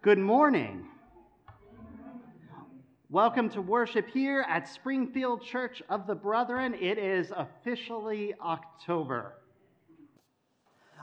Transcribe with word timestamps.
Good 0.00 0.20
morning. 0.20 0.86
Welcome 3.10 3.48
to 3.50 3.60
worship 3.60 4.08
here 4.08 4.46
at 4.48 4.68
Springfield 4.68 5.42
Church 5.42 5.82
of 5.88 6.06
the 6.06 6.14
Brethren. 6.14 6.72
It 6.74 6.98
is 6.98 7.32
officially 7.36 8.32
October. 8.40 9.32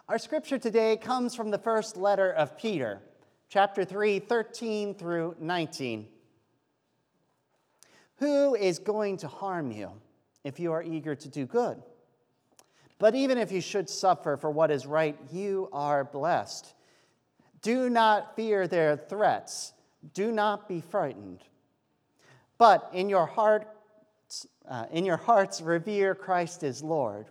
Our 0.08 0.18
scripture 0.18 0.58
today 0.58 0.96
comes 0.96 1.36
from 1.36 1.52
the 1.52 1.58
first 1.58 1.98
letter 1.98 2.32
of 2.32 2.58
Peter, 2.58 3.02
chapter 3.50 3.84
3, 3.84 4.20
13 4.20 4.96
through 4.96 5.36
19. 5.42 6.08
Who 8.20 8.56
is 8.56 8.80
going 8.80 9.18
to 9.18 9.28
harm 9.28 9.74
you 9.74 9.92
if 10.46 10.58
you 10.58 10.72
are 10.72 10.82
eager 10.82 11.16
to 11.16 11.28
do 11.28 11.46
good? 11.46 11.84
But 12.98 13.14
even 13.14 13.38
if 13.38 13.52
you 13.52 13.60
should 13.60 13.90
suffer 13.90 14.38
for 14.38 14.50
what 14.50 14.72
is 14.72 14.86
right, 14.86 15.18
you 15.34 15.68
are 15.74 16.06
blessed. 16.06 16.75
Do 17.66 17.90
not 17.90 18.36
fear 18.36 18.68
their 18.68 18.96
threats, 18.96 19.74
do 20.14 20.32
not 20.32 20.70
be 20.70 20.82
frightened. 20.82 21.40
But 22.60 22.92
in 22.94 23.10
your 23.10 23.26
heart, 23.26 23.68
uh, 24.70 24.86
in 24.92 25.04
your 25.04 25.18
hearts, 25.18 25.62
revere 25.62 26.14
Christ 26.14 26.64
as 26.64 26.84
Lord. 26.84 27.26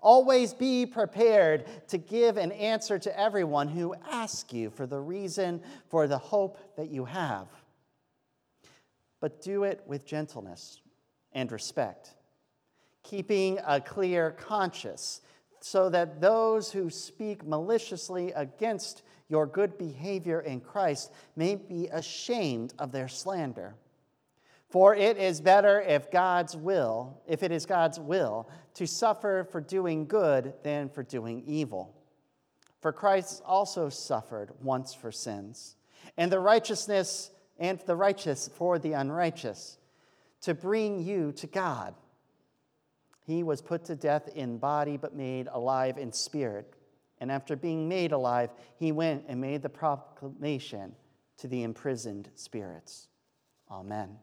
Always 0.00 0.54
be 0.54 0.86
prepared 0.86 1.64
to 1.88 1.98
give 1.98 2.36
an 2.36 2.52
answer 2.52 3.00
to 3.00 3.18
everyone 3.18 3.66
who 3.66 3.96
asks 4.08 4.52
you 4.52 4.70
for 4.70 4.86
the 4.86 5.00
reason 5.00 5.60
for 5.88 6.06
the 6.06 6.18
hope 6.18 6.76
that 6.76 6.88
you 6.88 7.04
have. 7.06 7.48
But 9.18 9.42
do 9.42 9.64
it 9.64 9.82
with 9.88 10.06
gentleness 10.06 10.80
and 11.32 11.50
respect, 11.50 12.14
keeping 13.02 13.58
a 13.66 13.80
clear 13.80 14.30
conscience, 14.30 15.20
so 15.58 15.90
that 15.90 16.20
those 16.20 16.70
who 16.70 16.90
speak 16.90 17.44
maliciously 17.44 18.30
against 18.36 19.02
your 19.30 19.46
good 19.46 19.78
behavior 19.78 20.40
in 20.40 20.60
Christ 20.60 21.12
may 21.36 21.54
be 21.54 21.86
ashamed 21.86 22.74
of 22.78 22.92
their 22.92 23.08
slander. 23.08 23.76
For 24.68 24.94
it 24.94 25.16
is 25.16 25.40
better 25.40 25.80
if 25.80 26.10
God's 26.10 26.56
will, 26.56 27.22
if 27.26 27.42
it 27.42 27.50
is 27.50 27.64
God's 27.64 27.98
will, 27.98 28.50
to 28.74 28.86
suffer 28.86 29.48
for 29.50 29.60
doing 29.60 30.06
good 30.06 30.52
than 30.62 30.88
for 30.88 31.02
doing 31.02 31.42
evil. 31.46 31.96
For 32.80 32.92
Christ 32.92 33.42
also 33.44 33.88
suffered 33.88 34.50
once 34.62 34.94
for 34.94 35.12
sins, 35.12 35.76
and 36.16 36.30
the 36.30 36.40
righteousness 36.40 37.30
and 37.58 37.78
the 37.80 37.96
righteous 37.96 38.48
for 38.48 38.78
the 38.78 38.92
unrighteous, 38.92 39.78
to 40.42 40.54
bring 40.54 41.00
you 41.00 41.32
to 41.32 41.46
God. 41.46 41.94
He 43.26 43.42
was 43.42 43.60
put 43.60 43.84
to 43.84 43.94
death 43.94 44.28
in 44.34 44.58
body, 44.58 44.96
but 44.96 45.14
made 45.14 45.48
alive 45.52 45.98
in 45.98 46.12
spirit. 46.12 46.74
And 47.20 47.30
after 47.30 47.54
being 47.54 47.88
made 47.88 48.12
alive, 48.12 48.50
he 48.78 48.92
went 48.92 49.24
and 49.28 49.40
made 49.40 49.62
the 49.62 49.68
proclamation 49.68 50.94
to 51.38 51.48
the 51.48 51.62
imprisoned 51.62 52.30
spirits. 52.34 53.08
Amen. 53.70 54.16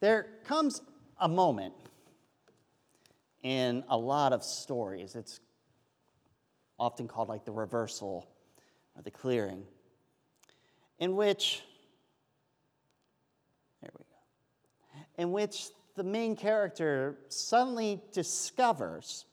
There 0.00 0.26
comes 0.44 0.82
a 1.20 1.28
moment 1.28 1.74
in 3.42 3.84
a 3.88 3.96
lot 3.96 4.32
of 4.32 4.42
stories, 4.42 5.14
it's 5.14 5.40
often 6.78 7.08
called 7.08 7.28
like 7.28 7.44
the 7.44 7.52
reversal 7.52 8.28
or 8.96 9.02
the 9.02 9.10
clearing, 9.10 9.64
in 10.98 11.14
which, 11.16 11.62
there 13.80 13.90
we 13.96 14.04
go, 14.04 15.22
in 15.22 15.32
which 15.32 15.68
the 15.94 16.04
main 16.04 16.36
character 16.36 17.18
suddenly 17.28 18.00
discovers 18.12 19.24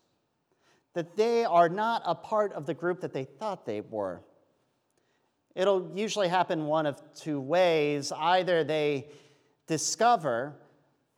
that 0.96 1.16
they 1.16 1.46
are 1.46 1.70
not 1.70 2.02
a 2.06 2.16
part 2.16 2.54
of 2.54 2.66
the 2.66 2.74
group 2.74 3.02
that 3.02 3.14
they 3.14 3.26
thought 3.26 3.66
they 3.66 3.82
were. 3.82 4.22
It'll 5.54 5.92
usually 5.94 6.30
happen 6.30 6.66
one 6.66 6.86
of 6.86 7.02
two 7.14 7.40
ways. 7.40 8.12
Either 8.12 8.64
they 8.64 9.08
discover 9.68 10.56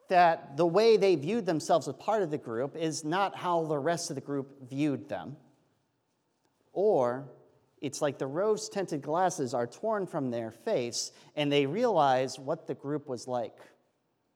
that 0.10 0.58
the 0.58 0.66
way 0.66 0.98
they 0.98 1.16
viewed 1.16 1.46
themselves 1.46 1.88
as 1.88 1.94
part 1.96 2.24
of 2.24 2.32
the 2.32 2.38
group 2.38 2.76
is 2.76 3.04
not 3.04 3.36
how 3.36 3.66
the 3.66 3.78
rest 3.78 4.10
of 4.10 4.16
the 4.16 4.22
group 4.22 4.68
viewed 4.70 5.08
them. 5.10 5.38
Or 6.74 7.30
it's 7.80 8.02
like 8.02 8.18
the 8.18 8.28
rose 8.28 8.70
tinted 8.70 9.04
glasses 9.04 9.54
are 9.54 9.68
torn 9.68 10.08
from 10.08 10.32
their 10.32 10.52
face 10.52 11.12
and 11.36 11.52
they 11.52 11.66
realize 11.68 12.40
what 12.40 12.66
the 12.66 12.74
group 12.74 13.08
was 13.08 13.28
like 13.28 13.58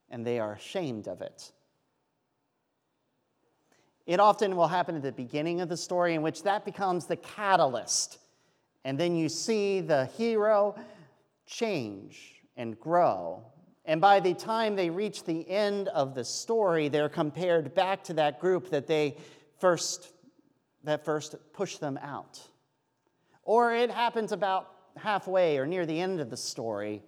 and 0.09 0.25
they 0.25 0.39
are 0.39 0.53
ashamed 0.53 1.07
of 1.07 1.21
it. 1.21 1.51
It 4.05 4.19
often 4.19 4.55
will 4.55 4.67
happen 4.67 4.95
at 4.95 5.03
the 5.03 5.11
beginning 5.11 5.61
of 5.61 5.69
the 5.69 5.77
story, 5.77 6.15
in 6.15 6.21
which 6.21 6.43
that 6.43 6.65
becomes 6.65 7.05
the 7.05 7.15
catalyst. 7.15 8.17
And 8.83 8.99
then 8.99 9.15
you 9.15 9.29
see 9.29 9.81
the 9.81 10.05
hero 10.05 10.75
change 11.45 12.41
and 12.57 12.79
grow 12.79 13.45
and 13.85 13.99
by 13.99 14.19
the 14.19 14.33
time 14.33 14.75
they 14.75 14.89
reach 14.89 15.23
the 15.23 15.47
end 15.49 15.87
of 15.89 16.13
the 16.13 16.23
story, 16.23 16.87
they're 16.87 17.09
compared 17.09 17.73
back 17.73 18.03
to 18.05 18.13
that 18.13 18.39
group 18.39 18.69
that 18.69 18.87
they 18.87 19.17
first 19.59 20.11
that 20.83 21.05
first 21.05 21.35
pushed 21.53 21.79
them 21.79 21.99
out. 22.01 22.39
Or 23.43 23.73
it 23.73 23.91
happens 23.91 24.31
about 24.31 24.73
halfway 24.97 25.59
or 25.59 25.67
near 25.67 25.85
the 25.85 25.99
end 25.99 26.19
of 26.19 26.31
the 26.31 26.37
story, 26.37 27.03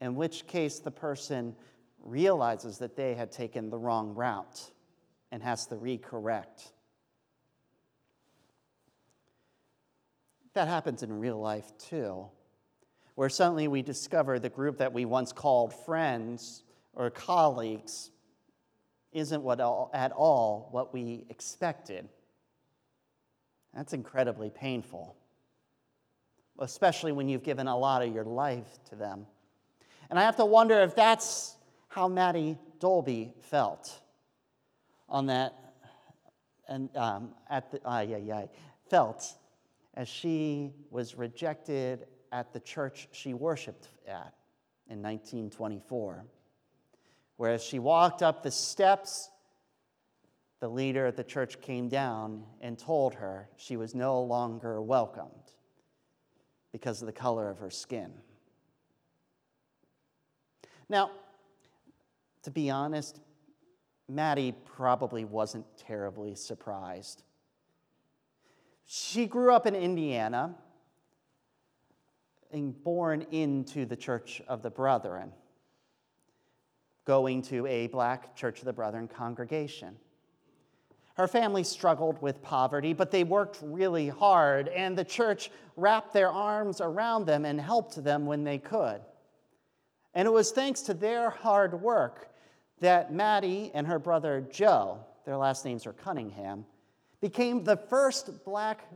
in 0.00 0.14
which 0.14 0.46
case 0.46 0.78
the 0.78 0.90
person 0.90 1.54
realizes 2.02 2.78
that 2.78 2.96
they 2.96 3.14
had 3.14 3.30
taken 3.30 3.68
the 3.68 3.76
wrong 3.76 4.14
route 4.14 4.70
and 5.30 5.42
has 5.42 5.66
to 5.66 5.76
recorrect. 5.76 6.72
That 10.54 10.68
happens 10.68 11.02
in 11.02 11.20
real 11.20 11.38
life 11.38 11.72
too 11.78 12.28
where 13.20 13.28
suddenly 13.28 13.68
we 13.68 13.82
discover 13.82 14.38
the 14.38 14.48
group 14.48 14.78
that 14.78 14.94
we 14.94 15.04
once 15.04 15.30
called 15.30 15.74
friends 15.84 16.62
or 16.94 17.10
colleagues 17.10 18.10
isn't 19.12 19.42
what 19.42 19.60
all, 19.60 19.90
at 19.92 20.10
all 20.12 20.68
what 20.70 20.94
we 20.94 21.26
expected. 21.28 22.08
That's 23.74 23.92
incredibly 23.92 24.48
painful, 24.48 25.16
especially 26.60 27.12
when 27.12 27.28
you've 27.28 27.42
given 27.42 27.66
a 27.66 27.76
lot 27.76 28.02
of 28.02 28.10
your 28.14 28.24
life 28.24 28.78
to 28.88 28.96
them. 28.96 29.26
And 30.08 30.18
I 30.18 30.22
have 30.22 30.36
to 30.36 30.46
wonder 30.46 30.80
if 30.80 30.96
that's 30.96 31.56
how 31.88 32.08
Mattie 32.08 32.56
Dolby 32.78 33.34
felt 33.50 34.00
on 35.10 35.26
that, 35.26 35.54
and 36.68 36.94
um, 36.96 37.34
at 37.48 37.70
the, 37.72 37.86
uh, 37.88 38.00
yeah, 38.00 38.16
yeah, 38.16 38.46
felt 38.88 39.26
as 39.94 40.08
she 40.08 40.72
was 40.90 41.16
rejected 41.16 42.06
at 42.32 42.52
the 42.52 42.60
church 42.60 43.08
she 43.12 43.34
worshiped 43.34 43.88
at 44.06 44.34
in 44.88 45.02
1924. 45.02 46.24
Whereas 47.36 47.62
she 47.62 47.78
walked 47.78 48.22
up 48.22 48.42
the 48.42 48.50
steps, 48.50 49.30
the 50.60 50.68
leader 50.68 51.06
at 51.06 51.16
the 51.16 51.24
church 51.24 51.60
came 51.60 51.88
down 51.88 52.44
and 52.60 52.78
told 52.78 53.14
her 53.14 53.48
she 53.56 53.76
was 53.76 53.94
no 53.94 54.22
longer 54.22 54.80
welcomed 54.80 55.30
because 56.70 57.02
of 57.02 57.06
the 57.06 57.12
color 57.12 57.48
of 57.48 57.58
her 57.58 57.70
skin. 57.70 58.12
Now, 60.88 61.10
to 62.42 62.50
be 62.50 62.70
honest, 62.70 63.20
Mattie 64.10 64.54
probably 64.64 65.24
wasn't 65.24 65.64
terribly 65.76 66.34
surprised. 66.34 67.22
She 68.84 69.26
grew 69.26 69.54
up 69.54 69.66
in 69.66 69.76
Indiana 69.76 70.56
and 72.52 72.82
born 72.82 73.24
into 73.30 73.86
the 73.86 73.94
Church 73.94 74.42
of 74.48 74.62
the 74.62 74.70
Brethren, 74.70 75.30
going 77.04 77.40
to 77.42 77.64
a 77.66 77.86
black 77.86 78.34
Church 78.34 78.58
of 78.58 78.64
the 78.64 78.72
Brethren 78.72 79.06
congregation. 79.06 79.94
Her 81.14 81.28
family 81.28 81.62
struggled 81.62 82.20
with 82.20 82.42
poverty, 82.42 82.92
but 82.92 83.12
they 83.12 83.22
worked 83.22 83.60
really 83.62 84.08
hard, 84.08 84.66
and 84.68 84.98
the 84.98 85.04
church 85.04 85.50
wrapped 85.76 86.12
their 86.12 86.30
arms 86.30 86.80
around 86.80 87.26
them 87.26 87.44
and 87.44 87.60
helped 87.60 88.02
them 88.02 88.26
when 88.26 88.42
they 88.42 88.58
could. 88.58 89.02
And 90.14 90.26
it 90.26 90.32
was 90.32 90.50
thanks 90.50 90.80
to 90.82 90.94
their 90.94 91.30
hard 91.30 91.80
work 91.80 92.30
that 92.80 93.12
Mattie 93.12 93.70
and 93.74 93.86
her 93.86 93.98
brother 93.98 94.46
Joe, 94.50 94.98
their 95.24 95.36
last 95.36 95.64
names 95.64 95.86
are 95.86 95.92
Cunningham, 95.92 96.64
became 97.20 97.64
the 97.64 97.76
first 97.76 98.44
black 98.44 98.88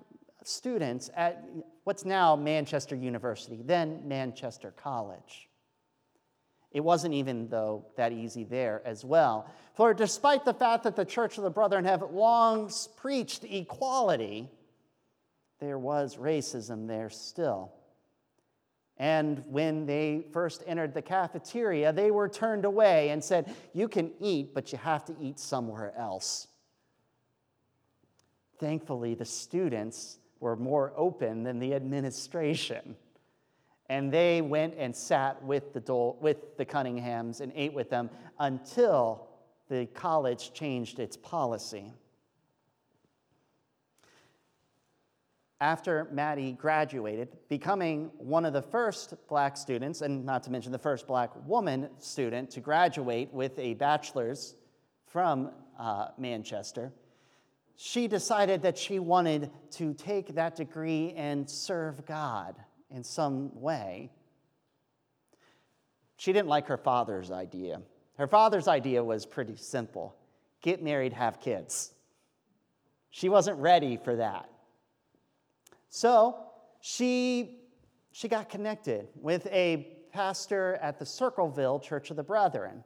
students 0.42 1.10
at 1.14 1.44
what's 1.84 2.04
now 2.04 2.36
Manchester 2.36 2.96
University, 2.96 3.60
then 3.62 4.00
Manchester 4.06 4.72
College. 4.76 5.48
It 6.70 6.82
wasn't 6.82 7.14
even, 7.14 7.48
though, 7.48 7.86
that 7.96 8.12
easy 8.12 8.42
there 8.42 8.82
as 8.84 9.04
well. 9.04 9.48
For 9.74 9.94
despite 9.94 10.44
the 10.44 10.54
fact 10.54 10.82
that 10.84 10.96
the 10.96 11.04
Church 11.04 11.38
of 11.38 11.44
the 11.44 11.50
Brethren 11.50 11.84
have 11.84 12.02
long 12.02 12.70
preached 12.96 13.44
equality, 13.44 14.50
there 15.60 15.78
was 15.78 16.16
racism 16.16 16.88
there 16.88 17.10
still. 17.10 17.72
And 18.96 19.42
when 19.46 19.86
they 19.86 20.26
first 20.32 20.62
entered 20.66 20.94
the 20.94 21.02
cafeteria, 21.02 21.92
they 21.92 22.10
were 22.10 22.28
turned 22.28 22.64
away 22.64 23.10
and 23.10 23.22
said, 23.22 23.52
You 23.72 23.88
can 23.88 24.12
eat, 24.20 24.54
but 24.54 24.70
you 24.72 24.78
have 24.78 25.04
to 25.06 25.16
eat 25.20 25.38
somewhere 25.38 25.92
else. 25.96 26.46
Thankfully, 28.58 29.14
the 29.14 29.24
students 29.24 30.18
were 30.38 30.56
more 30.56 30.92
open 30.96 31.42
than 31.42 31.58
the 31.58 31.74
administration. 31.74 32.96
And 33.88 34.12
they 34.12 34.40
went 34.40 34.74
and 34.78 34.94
sat 34.94 35.42
with 35.42 35.72
the, 35.72 35.80
Dole, 35.80 36.16
with 36.20 36.56
the 36.56 36.64
Cunninghams 36.64 37.40
and 37.40 37.52
ate 37.54 37.74
with 37.74 37.90
them 37.90 38.10
until 38.38 39.28
the 39.68 39.86
college 39.86 40.52
changed 40.52 41.00
its 41.00 41.16
policy. 41.16 41.92
After 45.64 46.08
Mattie 46.12 46.52
graduated, 46.52 47.28
becoming 47.48 48.10
one 48.18 48.44
of 48.44 48.52
the 48.52 48.60
first 48.60 49.14
black 49.30 49.56
students, 49.56 50.02
and 50.02 50.22
not 50.22 50.42
to 50.42 50.50
mention 50.50 50.72
the 50.72 50.78
first 50.78 51.06
black 51.06 51.30
woman 51.46 51.88
student 51.98 52.50
to 52.50 52.60
graduate 52.60 53.32
with 53.32 53.58
a 53.58 53.72
bachelor's 53.72 54.56
from 55.06 55.50
uh, 55.78 56.08
Manchester, 56.18 56.92
she 57.76 58.08
decided 58.08 58.60
that 58.60 58.76
she 58.76 58.98
wanted 58.98 59.50
to 59.70 59.94
take 59.94 60.34
that 60.34 60.54
degree 60.54 61.14
and 61.16 61.48
serve 61.48 62.04
God 62.04 62.56
in 62.90 63.02
some 63.02 63.58
way. 63.58 64.10
She 66.18 66.34
didn't 66.34 66.48
like 66.48 66.66
her 66.66 66.76
father's 66.76 67.30
idea. 67.30 67.80
Her 68.18 68.26
father's 68.26 68.68
idea 68.68 69.02
was 69.02 69.24
pretty 69.24 69.56
simple 69.56 70.14
get 70.60 70.82
married, 70.82 71.14
have 71.14 71.40
kids. 71.40 71.94
She 73.08 73.30
wasn't 73.30 73.58
ready 73.60 73.96
for 73.96 74.16
that. 74.16 74.50
So 75.94 76.34
she, 76.80 77.60
she 78.10 78.26
got 78.26 78.48
connected 78.48 79.06
with 79.14 79.46
a 79.46 79.86
pastor 80.12 80.76
at 80.82 80.98
the 80.98 81.06
Circleville 81.06 81.78
Church 81.78 82.10
of 82.10 82.16
the 82.16 82.22
Brethren 82.24 82.82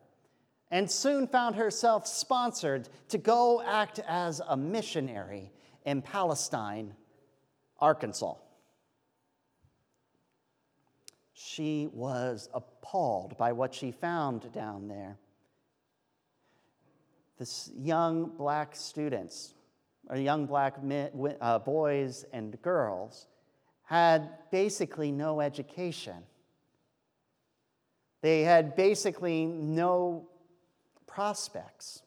and 0.70 0.90
soon 0.90 1.26
found 1.26 1.56
herself 1.56 2.06
sponsored 2.06 2.90
to 3.08 3.16
go 3.16 3.62
act 3.62 3.98
as 4.06 4.42
a 4.46 4.58
missionary 4.58 5.50
in 5.86 6.02
Palestine, 6.02 6.92
Arkansas. 7.80 8.34
She 11.32 11.88
was 11.90 12.50
appalled 12.52 13.38
by 13.38 13.52
what 13.52 13.72
she 13.72 13.90
found 13.90 14.52
down 14.52 14.86
there. 14.86 15.16
This 17.38 17.70
young 17.74 18.26
black 18.36 18.76
students, 18.76 19.54
young 20.16 20.46
black 20.46 20.82
men, 20.82 21.10
uh, 21.40 21.58
boys 21.58 22.24
and 22.32 22.60
girls, 22.62 23.26
had 23.84 24.30
basically 24.50 25.10
no 25.10 25.40
education. 25.40 26.22
They 28.22 28.42
had 28.42 28.76
basically 28.76 29.46
no 29.46 30.28
prospects. 31.06 32.02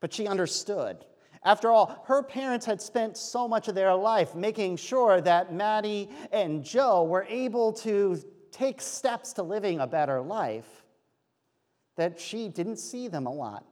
But 0.00 0.12
she 0.12 0.26
understood. 0.26 1.04
After 1.42 1.70
all, 1.70 2.02
her 2.06 2.22
parents 2.22 2.66
had 2.66 2.82
spent 2.82 3.16
so 3.16 3.48
much 3.48 3.68
of 3.68 3.74
their 3.74 3.94
life 3.94 4.34
making 4.34 4.76
sure 4.76 5.20
that 5.22 5.54
Mattie 5.54 6.10
and 6.32 6.62
Joe 6.62 7.04
were 7.04 7.26
able 7.28 7.72
to 7.74 8.22
take 8.52 8.80
steps 8.80 9.32
to 9.34 9.42
living 9.42 9.80
a 9.80 9.86
better 9.86 10.20
life 10.20 10.84
that 11.96 12.20
she 12.20 12.48
didn't 12.48 12.76
see 12.76 13.08
them 13.08 13.26
a 13.26 13.32
lot. 13.32 13.64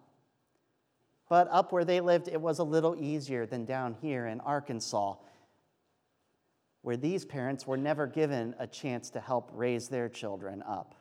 But 1.29 1.49
up 1.51 1.73
where 1.73 1.85
they 1.85 2.01
lived, 2.01 2.29
it 2.29 2.41
was 2.41 2.59
a 2.59 2.65
little 2.65 2.97
easier 2.97 3.47
than 3.47 3.65
down 3.65 3.97
here 4.01 4.27
in 4.27 4.41
Arkansas, 4.41 5.17
where 6.83 6.97
these 6.97 7.25
parents 7.25 7.67
were 7.67 7.77
never 7.77 8.07
given 8.07 8.55
a 8.59 8.67
chance 8.67 9.11
to 9.11 9.21
help 9.21 9.51
raise 9.53 9.89
their 9.89 10.09
children 10.09 10.63
up 10.63 10.95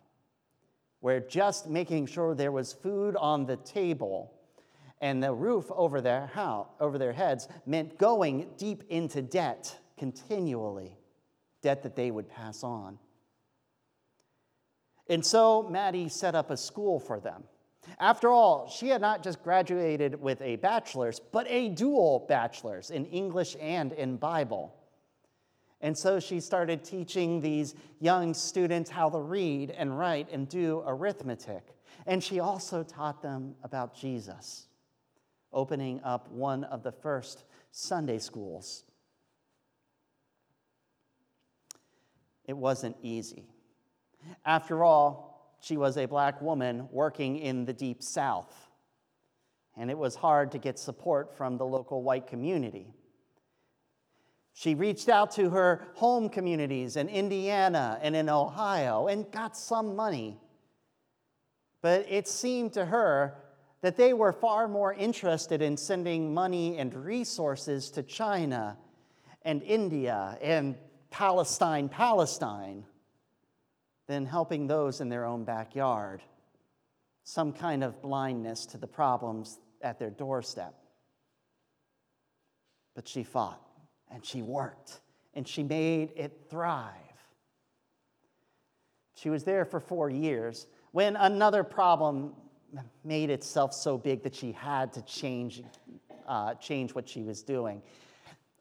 where 0.99 1.19
just 1.19 1.69
making 1.69 2.05
sure 2.05 2.33
there 2.33 2.51
was 2.51 2.73
food 2.73 3.15
on 3.17 3.45
the 3.45 3.57
table 3.57 4.33
and 4.99 5.21
the 5.21 5.33
roof 5.33 5.65
over 5.71 6.01
their 6.01 6.27
house, 6.27 6.67
over 6.79 6.97
their 6.97 7.13
heads 7.13 7.47
meant 7.65 7.97
going 7.97 8.47
deep 8.57 8.83
into 8.89 9.21
debt 9.21 9.77
continually, 9.97 10.91
debt 11.61 11.83
that 11.83 11.95
they 11.95 12.09
would 12.09 12.29
pass 12.29 12.63
on. 12.63 12.97
And 15.07 15.25
so 15.25 15.63
Mattie 15.63 16.09
set 16.09 16.35
up 16.35 16.51
a 16.51 16.57
school 16.57 16.99
for 16.99 17.19
them. 17.19 17.43
After 17.99 18.29
all, 18.29 18.69
she 18.69 18.89
had 18.89 19.01
not 19.01 19.23
just 19.23 19.43
graduated 19.43 20.21
with 20.21 20.41
a 20.41 20.57
bachelor's, 20.57 21.19
but 21.19 21.47
a 21.49 21.69
dual 21.69 22.25
bachelor's 22.27 22.91
in 22.91 23.05
English 23.05 23.55
and 23.59 23.93
in 23.93 24.17
Bible. 24.17 24.73
And 25.81 25.97
so 25.97 26.19
she 26.19 26.39
started 26.39 26.83
teaching 26.83 27.39
these 27.39 27.75
young 27.99 28.33
students 28.33 28.89
how 28.89 29.09
to 29.09 29.19
read 29.19 29.71
and 29.71 29.97
write 29.97 30.27
and 30.31 30.49
do 30.49 30.83
arithmetic. 30.85 31.75
And 32.05 32.23
she 32.23 32.39
also 32.39 32.83
taught 32.83 33.21
them 33.21 33.55
about 33.63 33.95
Jesus, 33.95 34.67
opening 35.53 36.01
up 36.03 36.31
one 36.31 36.63
of 36.65 36.83
the 36.83 36.91
first 36.91 37.43
Sunday 37.71 38.17
schools. 38.17 38.83
It 42.45 42.57
wasn't 42.57 42.95
easy. 43.01 43.43
After 44.45 44.83
all, 44.83 45.36
she 45.61 45.77
was 45.77 45.97
a 45.97 46.05
black 46.05 46.41
woman 46.41 46.87
working 46.91 47.37
in 47.37 47.65
the 47.65 47.73
deep 47.73 48.03
south, 48.03 48.69
and 49.75 49.89
it 49.89 49.97
was 49.97 50.15
hard 50.15 50.51
to 50.51 50.57
get 50.57 50.79
support 50.79 51.35
from 51.35 51.57
the 51.57 51.65
local 51.65 52.03
white 52.03 52.27
community. 52.27 52.93
She 54.53 54.73
reached 54.73 55.07
out 55.07 55.31
to 55.31 55.51
her 55.51 55.87
home 55.93 56.29
communities 56.29 56.95
in 56.95 57.09
Indiana 57.09 57.99
and 58.01 58.15
in 58.15 58.27
Ohio 58.27 59.07
and 59.07 59.31
got 59.31 59.55
some 59.55 59.95
money. 59.95 60.39
But 61.83 62.07
it 62.09 62.27
seemed 62.27 62.73
to 62.73 62.85
her 62.85 63.37
that 63.81 63.97
they 63.97 64.13
were 64.13 64.33
far 64.33 64.67
more 64.67 64.93
interested 64.93 65.61
in 65.61 65.77
sending 65.77 66.33
money 66.33 66.77
and 66.77 66.93
resources 66.95 67.91
to 67.91 68.01
China 68.01 68.77
and 69.43 69.61
India 69.61 70.37
and 70.41 70.75
Palestine, 71.11 71.87
Palestine, 71.87 72.83
than 74.07 74.25
helping 74.25 74.67
those 74.67 75.01
in 75.01 75.09
their 75.09 75.25
own 75.25 75.43
backyard. 75.43 76.21
Some 77.23 77.51
kind 77.51 77.83
of 77.83 78.01
blindness 78.01 78.65
to 78.67 78.77
the 78.77 78.87
problems 78.87 79.59
at 79.81 79.99
their 79.99 80.09
doorstep. 80.09 80.73
But 82.95 83.07
she 83.07 83.23
fought 83.23 83.61
and 84.09 84.25
she 84.25 84.41
worked 84.41 85.01
and 85.33 85.47
she 85.47 85.61
made 85.61 86.11
it 86.15 86.47
thrive. 86.49 86.93
She 89.15 89.29
was 89.29 89.43
there 89.43 89.65
for 89.65 89.79
four 89.79 90.09
years 90.09 90.67
when 90.91 91.15
another 91.15 91.63
problem 91.63 92.33
made 93.03 93.29
itself 93.29 93.73
so 93.73 93.97
big 93.97 94.23
that 94.23 94.35
she 94.35 94.51
had 94.51 94.93
to 94.93 95.01
change, 95.03 95.61
uh, 96.27 96.53
change 96.55 96.93
what 96.93 97.07
she 97.07 97.23
was 97.23 97.43
doing. 97.43 97.81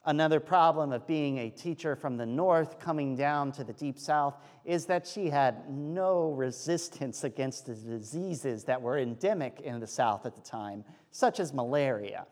Another 0.06 0.38
problem 0.38 0.93
of 0.93 1.06
being 1.06 1.38
a 1.38 1.50
teacher 1.50 1.97
from 1.97 2.17
the 2.17 2.25
north 2.25 2.79
coming 2.79 3.17
down 3.17 3.50
to 3.53 3.64
the 3.64 3.73
deep 3.73 3.99
south 3.99 4.36
is 4.65 4.86
that 4.86 5.06
she 5.06 5.29
had 5.29 5.69
no 5.69 6.31
resistance 6.31 7.25
against 7.25 7.67
the 7.67 7.75
diseases 7.75 8.65
that 8.65 8.81
were 8.81 8.98
endemic 8.98 9.60
in 9.60 9.81
the 9.81 9.86
south 9.86 10.25
at 10.25 10.36
the 10.36 10.43
time, 10.43 10.84
such 11.10 11.41
as 11.41 11.53
malaria 11.53 12.25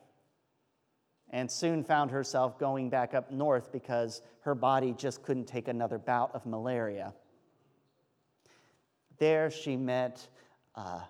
and 1.35 1.50
soon 1.50 1.83
found 1.83 2.12
herself 2.12 2.61
going 2.61 2.88
back 2.88 3.12
up 3.12 3.33
north 3.33 3.73
because 3.73 4.23
her 4.43 4.54
body 4.54 4.95
just 4.97 5.21
couldn't 5.25 5.47
take 5.47 5.66
another 5.66 5.99
bout 5.99 6.33
of 6.33 6.47
malaria. 6.47 7.12
There 9.19 9.50
she 9.50 9.76
met, 9.76 10.28
uh, 10.76 11.00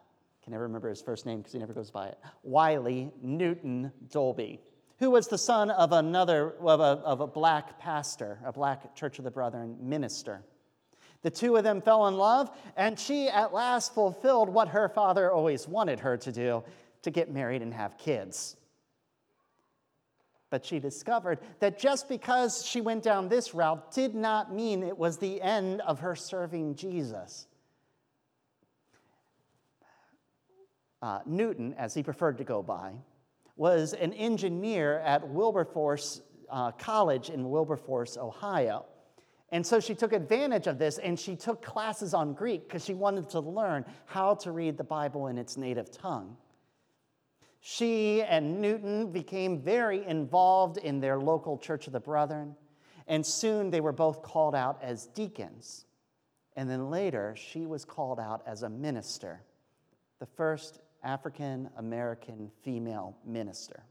can 0.42 0.52
never 0.52 0.62
remember 0.62 0.88
his 0.88 1.02
first 1.02 1.26
name 1.26 1.38
because 1.38 1.52
he 1.52 1.58
never 1.58 1.74
goes 1.74 1.90
by 1.90 2.06
it, 2.06 2.18
Wiley 2.42 3.12
Newton 3.20 3.92
Dolby, 4.10 4.60
who 5.04 5.10
was 5.10 5.28
the 5.28 5.36
son 5.36 5.68
of 5.68 5.92
another, 5.92 6.54
of 6.60 6.80
a, 6.80 7.04
of 7.04 7.20
a 7.20 7.26
black 7.26 7.78
pastor, 7.78 8.38
a 8.42 8.50
black 8.50 8.96
Church 8.96 9.18
of 9.18 9.24
the 9.26 9.30
Brethren 9.30 9.76
minister. 9.78 10.42
The 11.20 11.30
two 11.30 11.56
of 11.56 11.62
them 11.62 11.82
fell 11.82 12.06
in 12.06 12.16
love, 12.16 12.50
and 12.74 12.98
she 12.98 13.28
at 13.28 13.52
last 13.52 13.92
fulfilled 13.92 14.48
what 14.48 14.68
her 14.68 14.88
father 14.88 15.30
always 15.30 15.68
wanted 15.68 16.00
her 16.00 16.16
to 16.16 16.32
do 16.32 16.64
to 17.02 17.10
get 17.10 17.30
married 17.30 17.60
and 17.60 17.74
have 17.74 17.98
kids. 17.98 18.56
But 20.48 20.64
she 20.64 20.78
discovered 20.78 21.38
that 21.60 21.78
just 21.78 22.08
because 22.08 22.64
she 22.64 22.80
went 22.80 23.02
down 23.02 23.28
this 23.28 23.52
route 23.52 23.92
did 23.92 24.14
not 24.14 24.54
mean 24.54 24.82
it 24.82 24.96
was 24.96 25.18
the 25.18 25.42
end 25.42 25.82
of 25.82 26.00
her 26.00 26.16
serving 26.16 26.76
Jesus. 26.76 27.46
Uh, 31.02 31.18
Newton, 31.26 31.74
as 31.74 31.92
he 31.92 32.02
preferred 32.02 32.38
to 32.38 32.44
go 32.44 32.62
by, 32.62 32.94
was 33.56 33.92
an 33.94 34.12
engineer 34.12 34.98
at 35.00 35.26
Wilberforce 35.28 36.22
uh, 36.50 36.72
College 36.72 37.30
in 37.30 37.50
Wilberforce, 37.50 38.16
Ohio. 38.16 38.86
And 39.50 39.64
so 39.66 39.80
she 39.80 39.94
took 39.94 40.12
advantage 40.12 40.66
of 40.66 40.78
this 40.78 40.98
and 40.98 41.18
she 41.18 41.36
took 41.36 41.62
classes 41.62 42.14
on 42.14 42.34
Greek 42.34 42.68
because 42.68 42.84
she 42.84 42.94
wanted 42.94 43.30
to 43.30 43.40
learn 43.40 43.84
how 44.06 44.34
to 44.36 44.50
read 44.50 44.76
the 44.76 44.84
Bible 44.84 45.28
in 45.28 45.38
its 45.38 45.56
native 45.56 45.90
tongue. 45.90 46.36
She 47.60 48.22
and 48.22 48.60
Newton 48.60 49.10
became 49.10 49.62
very 49.62 50.04
involved 50.06 50.76
in 50.76 51.00
their 51.00 51.18
local 51.18 51.56
Church 51.56 51.86
of 51.86 51.94
the 51.94 52.00
Brethren, 52.00 52.54
and 53.06 53.24
soon 53.24 53.70
they 53.70 53.80
were 53.80 53.92
both 53.92 54.22
called 54.22 54.54
out 54.54 54.82
as 54.82 55.06
deacons. 55.06 55.86
And 56.56 56.68
then 56.68 56.90
later, 56.90 57.34
she 57.36 57.64
was 57.64 57.84
called 57.84 58.20
out 58.20 58.42
as 58.46 58.64
a 58.64 58.68
minister, 58.68 59.42
the 60.18 60.26
first 60.26 60.80
African 61.04 61.70
American 61.76 62.50
female 62.62 63.16
minister. 63.24 63.84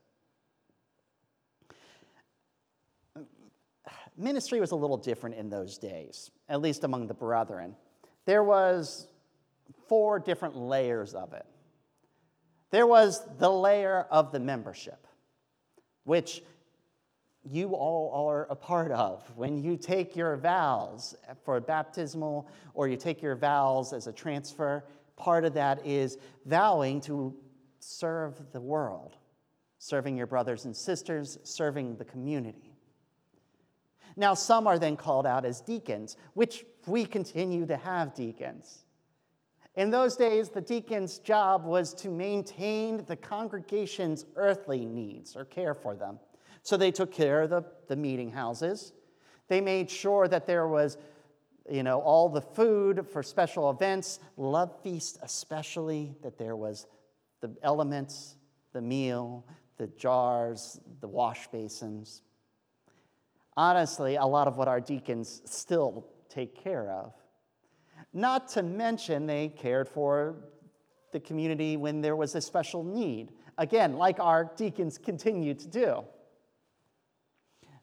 ministry 4.17 4.59
was 4.59 4.71
a 4.71 4.75
little 4.75 4.97
different 4.97 5.35
in 5.35 5.49
those 5.49 5.77
days, 5.77 6.31
at 6.49 6.61
least 6.61 6.83
among 6.83 7.07
the 7.07 7.13
brethren. 7.13 7.75
There 8.25 8.43
was 8.43 9.07
four 9.87 10.19
different 10.19 10.55
layers 10.55 11.13
of 11.13 11.33
it. 11.33 11.45
There 12.71 12.87
was 12.87 13.21
the 13.37 13.49
layer 13.49 14.07
of 14.09 14.31
the 14.31 14.39
membership, 14.39 15.07
which 16.05 16.41
you 17.43 17.75
all 17.75 18.27
are 18.29 18.47
a 18.49 18.55
part 18.55 18.91
of. 18.91 19.21
When 19.35 19.61
you 19.61 19.77
take 19.77 20.15
your 20.15 20.37
vows 20.37 21.15
for 21.43 21.59
baptismal 21.59 22.47
or 22.73 22.87
you 22.87 22.95
take 22.95 23.21
your 23.21 23.35
vows 23.35 23.93
as 23.93 24.07
a 24.07 24.13
transfer, 24.13 24.83
part 25.23 25.45
of 25.45 25.53
that 25.53 25.85
is 25.85 26.17
vowing 26.45 26.99
to 26.99 27.33
serve 27.79 28.41
the 28.51 28.59
world, 28.59 29.15
serving 29.79 30.17
your 30.17 30.27
brothers 30.27 30.65
and 30.65 30.75
sisters, 30.75 31.39
serving 31.43 31.95
the 31.95 32.03
community. 32.03 32.75
Now, 34.17 34.33
some 34.33 34.67
are 34.67 34.77
then 34.77 34.97
called 34.97 35.25
out 35.25 35.45
as 35.45 35.61
deacons, 35.61 36.17
which 36.33 36.65
we 36.87 37.05
continue 37.05 37.65
to 37.67 37.77
have 37.77 38.13
deacons. 38.13 38.83
In 39.75 39.89
those 39.89 40.17
days, 40.17 40.49
the 40.49 40.61
deacon's 40.61 41.19
job 41.19 41.63
was 41.63 41.93
to 41.95 42.09
maintain 42.09 43.05
the 43.05 43.15
congregation's 43.15 44.25
earthly 44.35 44.85
needs 44.85 45.37
or 45.37 45.45
care 45.45 45.73
for 45.73 45.95
them. 45.95 46.19
So 46.63 46.75
they 46.75 46.91
took 46.91 47.13
care 47.13 47.43
of 47.43 47.49
the, 47.49 47.63
the 47.87 47.95
meeting 47.95 48.29
houses. 48.29 48.91
They 49.47 49.61
made 49.61 49.89
sure 49.89 50.27
that 50.27 50.45
there 50.45 50.67
was, 50.67 50.97
you 51.69 51.83
know, 51.83 51.99
all 52.01 52.29
the 52.29 52.41
food 52.41 53.07
for 53.07 53.23
special 53.23 53.69
events, 53.69 54.19
love 54.37 54.81
feast 54.81 55.17
especially, 55.21 56.13
that 56.21 56.37
there 56.37 56.55
was 56.55 56.87
the 57.41 57.55
elements, 57.63 58.35
the 58.73 58.81
meal, 58.81 59.45
the 59.77 59.87
jars, 59.87 60.79
the 61.01 61.07
wash 61.07 61.47
basins. 61.47 62.21
Honestly, 63.55 64.15
a 64.15 64.25
lot 64.25 64.47
of 64.47 64.57
what 64.57 64.67
our 64.67 64.81
deacons 64.81 65.41
still 65.45 66.07
take 66.29 66.55
care 66.55 66.89
of. 66.89 67.13
Not 68.13 68.47
to 68.49 68.63
mention, 68.63 69.25
they 69.25 69.49
cared 69.49 69.87
for 69.87 70.35
the 71.11 71.19
community 71.19 71.77
when 71.77 72.01
there 72.01 72.15
was 72.15 72.35
a 72.35 72.41
special 72.41 72.83
need. 72.83 73.31
Again, 73.57 73.97
like 73.97 74.19
our 74.19 74.51
deacons 74.55 74.97
continue 74.97 75.53
to 75.53 75.67
do. 75.67 76.03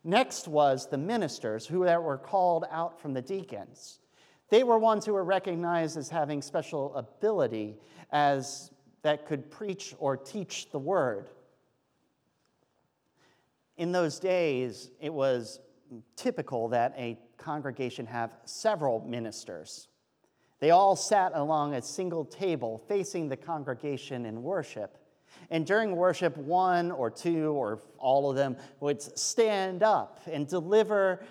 Next 0.03 0.49
was 0.49 0.89
the 0.89 0.99
ministers 0.99 1.67
who 1.67 1.81
were 1.81 2.19
called 2.19 2.65
out 2.71 3.01
from 3.01 3.13
the 3.13 3.23
deacons. 3.23 4.01
They 4.49 4.65
were 4.65 4.79
ones 4.79 5.05
who 5.05 5.13
were 5.13 5.25
recognized 5.25 5.97
as 5.97 6.09
having 6.09 6.43
special 6.43 6.95
ability 6.97 7.77
as 8.11 8.71
that 9.03 9.27
could 9.27 9.51
preach 9.51 9.95
or 9.99 10.17
teach 10.17 10.71
the 10.71 10.79
word. 10.79 11.31
In 13.77 13.93
those 13.93 14.19
days, 14.19 14.91
it 15.01 15.13
was 15.13 15.61
typical 16.17 16.69
that 16.69 16.95
a 16.97 17.19
congregation 17.37 18.07
have 18.07 18.37
several 18.45 19.01
ministers. 19.01 19.89
They 20.59 20.71
all 20.71 20.97
sat 20.97 21.33
along 21.35 21.75
a 21.75 21.83
single 21.83 22.25
table 22.25 22.83
facing 22.89 23.29
the 23.29 23.37
congregation 23.37 24.27
in 24.27 24.43
worship. 24.43 24.99
And 25.51 25.67
during 25.67 25.97
worship, 25.97 26.37
one 26.37 26.91
or 26.91 27.11
two 27.11 27.53
or 27.53 27.81
all 27.99 28.31
of 28.31 28.37
them 28.37 28.57
would 28.81 29.03
stand 29.19 29.83
up 29.83 30.21
and 30.31 30.47
deliver 30.47 31.25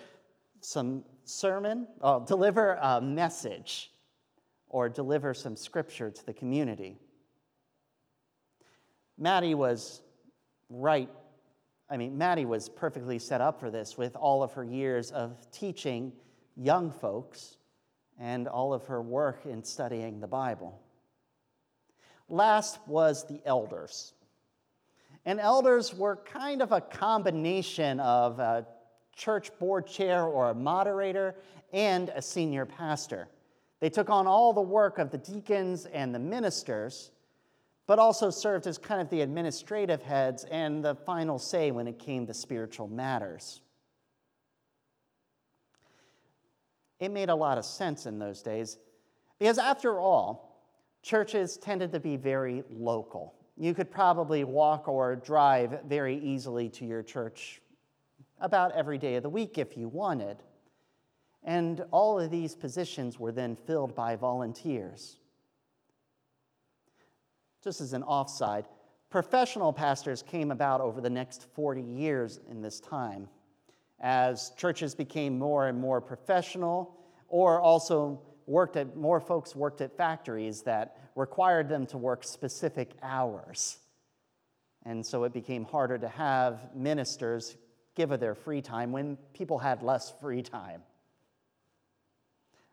some 0.60 1.04
sermon, 1.24 1.86
uh, 2.02 2.18
deliver 2.26 2.78
a 2.80 3.00
message, 3.00 3.90
or 4.68 4.88
deliver 4.88 5.34
some 5.34 5.56
scripture 5.56 6.10
to 6.10 6.26
the 6.26 6.32
community. 6.32 6.96
Mattie 9.18 9.54
was 9.54 10.00
right. 10.68 11.10
I 11.90 11.96
mean, 11.96 12.16
Mattie 12.16 12.44
was 12.44 12.68
perfectly 12.68 13.18
set 13.18 13.40
up 13.40 13.58
for 13.58 13.70
this 13.70 13.98
with 13.98 14.16
all 14.16 14.42
of 14.42 14.52
her 14.52 14.64
years 14.64 15.10
of 15.10 15.50
teaching 15.50 16.12
young 16.56 16.90
folks 16.90 17.56
and 18.18 18.46
all 18.46 18.72
of 18.72 18.86
her 18.86 19.02
work 19.02 19.44
in 19.46 19.64
studying 19.64 20.20
the 20.20 20.26
Bible. 20.26 20.80
Last 22.30 22.78
was 22.86 23.26
the 23.26 23.42
elders. 23.44 24.14
And 25.26 25.40
elders 25.40 25.92
were 25.92 26.16
kind 26.16 26.62
of 26.62 26.70
a 26.70 26.80
combination 26.80 27.98
of 28.00 28.38
a 28.38 28.66
church 29.14 29.50
board 29.58 29.86
chair 29.86 30.24
or 30.24 30.50
a 30.50 30.54
moderator 30.54 31.34
and 31.72 32.08
a 32.10 32.22
senior 32.22 32.64
pastor. 32.64 33.28
They 33.80 33.90
took 33.90 34.08
on 34.08 34.26
all 34.26 34.52
the 34.52 34.60
work 34.60 34.98
of 34.98 35.10
the 35.10 35.18
deacons 35.18 35.86
and 35.86 36.14
the 36.14 36.18
ministers, 36.20 37.10
but 37.86 37.98
also 37.98 38.30
served 38.30 38.66
as 38.68 38.78
kind 38.78 39.00
of 39.00 39.10
the 39.10 39.22
administrative 39.22 40.00
heads 40.00 40.44
and 40.44 40.84
the 40.84 40.94
final 40.94 41.38
say 41.38 41.72
when 41.72 41.88
it 41.88 41.98
came 41.98 42.26
to 42.28 42.34
spiritual 42.34 42.86
matters. 42.86 43.60
It 47.00 47.10
made 47.10 47.28
a 47.28 47.34
lot 47.34 47.58
of 47.58 47.64
sense 47.64 48.06
in 48.06 48.18
those 48.18 48.42
days 48.42 48.78
because, 49.38 49.58
after 49.58 49.98
all, 49.98 50.49
churches 51.02 51.56
tended 51.56 51.92
to 51.92 52.00
be 52.00 52.16
very 52.16 52.62
local. 52.70 53.34
You 53.56 53.74
could 53.74 53.90
probably 53.90 54.44
walk 54.44 54.88
or 54.88 55.16
drive 55.16 55.80
very 55.86 56.18
easily 56.18 56.68
to 56.70 56.84
your 56.84 57.02
church 57.02 57.60
about 58.40 58.72
every 58.72 58.98
day 58.98 59.16
of 59.16 59.22
the 59.22 59.28
week 59.28 59.58
if 59.58 59.76
you 59.76 59.88
wanted. 59.88 60.38
And 61.44 61.84
all 61.90 62.18
of 62.18 62.30
these 62.30 62.54
positions 62.54 63.18
were 63.18 63.32
then 63.32 63.56
filled 63.56 63.94
by 63.94 64.16
volunteers. 64.16 65.18
Just 67.62 67.80
as 67.80 67.92
an 67.92 68.02
offside, 68.02 68.66
professional 69.10 69.72
pastors 69.72 70.22
came 70.22 70.50
about 70.50 70.80
over 70.80 71.00
the 71.00 71.10
next 71.10 71.46
40 71.54 71.82
years 71.82 72.40
in 72.48 72.62
this 72.62 72.80
time 72.80 73.28
as 74.00 74.52
churches 74.56 74.94
became 74.94 75.38
more 75.38 75.68
and 75.68 75.78
more 75.78 76.00
professional, 76.00 76.96
or 77.28 77.60
also 77.60 78.20
worked 78.50 78.76
at 78.76 78.96
more 78.96 79.20
folks 79.20 79.54
worked 79.54 79.80
at 79.80 79.96
factories 79.96 80.62
that 80.62 80.96
required 81.14 81.68
them 81.68 81.86
to 81.86 81.96
work 81.96 82.24
specific 82.24 82.90
hours. 83.00 83.78
And 84.84 85.06
so 85.06 85.22
it 85.24 85.32
became 85.32 85.64
harder 85.64 85.96
to 85.98 86.08
have 86.08 86.74
ministers 86.74 87.56
give 87.94 88.10
of 88.10 88.18
their 88.18 88.34
free 88.34 88.60
time 88.60 88.90
when 88.90 89.16
people 89.34 89.58
had 89.58 89.82
less 89.82 90.12
free 90.20 90.42
time. 90.42 90.82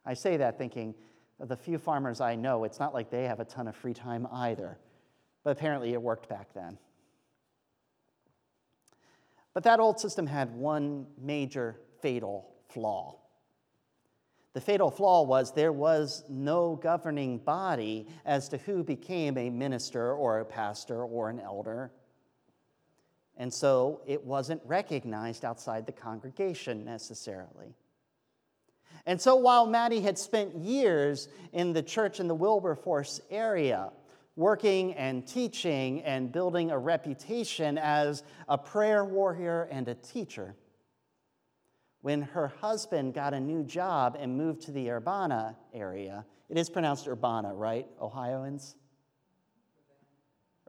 I 0.03 0.15
say 0.15 0.37
that 0.37 0.57
thinking 0.57 0.95
of 1.39 1.47
the 1.47 1.55
few 1.55 1.77
farmers 1.77 2.21
I 2.21 2.33
know, 2.33 2.63
it's 2.63 2.79
not 2.79 2.93
like 2.93 3.11
they 3.11 3.25
have 3.25 3.39
a 3.39 3.45
ton 3.45 3.67
of 3.67 3.75
free 3.75 3.93
time 3.93 4.27
either. 4.31 4.79
But 5.43 5.51
apparently 5.51 5.93
it 5.93 6.01
worked 6.01 6.27
back 6.27 6.53
then. 6.55 6.79
But 9.53 9.63
that 9.63 9.79
old 9.79 9.99
system 9.99 10.25
had 10.25 10.55
one 10.55 11.05
major 11.21 11.75
fatal 12.01 12.49
flaw. 12.69 13.19
The 14.53 14.61
fatal 14.61 14.89
flaw 14.89 15.23
was 15.23 15.53
there 15.53 15.71
was 15.71 16.23
no 16.29 16.75
governing 16.75 17.37
body 17.37 18.07
as 18.25 18.49
to 18.49 18.57
who 18.57 18.83
became 18.83 19.37
a 19.37 19.49
minister 19.49 20.13
or 20.13 20.39
a 20.39 20.45
pastor 20.45 21.03
or 21.03 21.29
an 21.29 21.39
elder. 21.39 21.91
And 23.37 23.53
so 23.53 24.01
it 24.07 24.23
wasn't 24.23 24.61
recognized 24.65 25.45
outside 25.45 25.85
the 25.85 25.91
congregation 25.91 26.83
necessarily. 26.83 27.75
And 29.05 29.21
so 29.21 29.35
while 29.35 29.67
Mattie 29.67 30.01
had 30.01 30.17
spent 30.17 30.55
years 30.55 31.29
in 31.53 31.71
the 31.71 31.83
church 31.83 32.19
in 32.19 32.27
the 32.27 32.35
Wilberforce 32.35 33.21
area, 33.29 33.91
working 34.37 34.93
and 34.93 35.27
teaching 35.27 36.01
and 36.03 36.31
building 36.31 36.71
a 36.71 36.77
reputation 36.77 37.77
as 37.77 38.23
a 38.47 38.57
prayer 38.57 39.03
warrior 39.03 39.67
and 39.71 39.87
a 39.87 39.95
teacher. 39.95 40.55
When 42.01 42.21
her 42.21 42.47
husband 42.47 43.13
got 43.13 43.33
a 43.33 43.39
new 43.39 43.63
job 43.63 44.17
and 44.19 44.37
moved 44.37 44.61
to 44.63 44.71
the 44.71 44.89
Urbana 44.91 45.57
area, 45.73 46.25
it 46.49 46.57
is 46.57 46.69
pronounced 46.69 47.07
Urbana, 47.07 47.53
right, 47.53 47.87
Ohioans? 48.01 48.75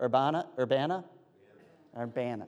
Urbana? 0.00 0.47
Urbana? 0.58 1.04
Urbana. 1.97 2.47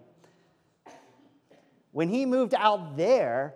When 1.92 2.08
he 2.08 2.24
moved 2.24 2.54
out 2.54 2.96
there, 2.96 3.54